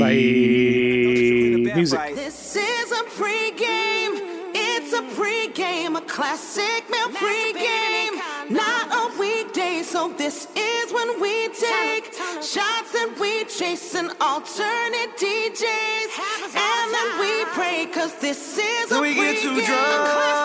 Bye. 0.01 1.73
Music. 1.75 2.01
This 2.15 2.57
is 2.57 2.93
a 2.93 3.03
pregame. 3.05 4.16
It's 5.19 5.57
a 5.57 5.63
pregame, 5.63 5.97
a 5.97 6.01
classic 6.03 6.91
meal 6.91 7.09
pregame. 7.09 8.21
Not 8.51 8.93
a 8.93 9.19
weekday, 9.19 9.83
so 9.83 10.13
this 10.13 10.47
is 10.55 10.93
when 10.93 11.21
we 11.21 11.49
take 11.49 12.13
shots 12.43 12.95
and 12.95 13.19
we 13.19 13.45
chase 13.45 13.95
an 13.95 14.11
alternate 14.21 15.17
DJs. 15.17 16.19
And 16.55 16.95
then 16.95 17.21
we 17.21 17.45
pray, 17.55 17.87
cause 17.93 18.15
this 18.21 18.59
is 18.59 18.91
a 18.91 18.95
Then 18.95 19.03
we 19.03 19.15
get 19.15 19.43
too 19.43 19.55
drunk. 19.65 20.36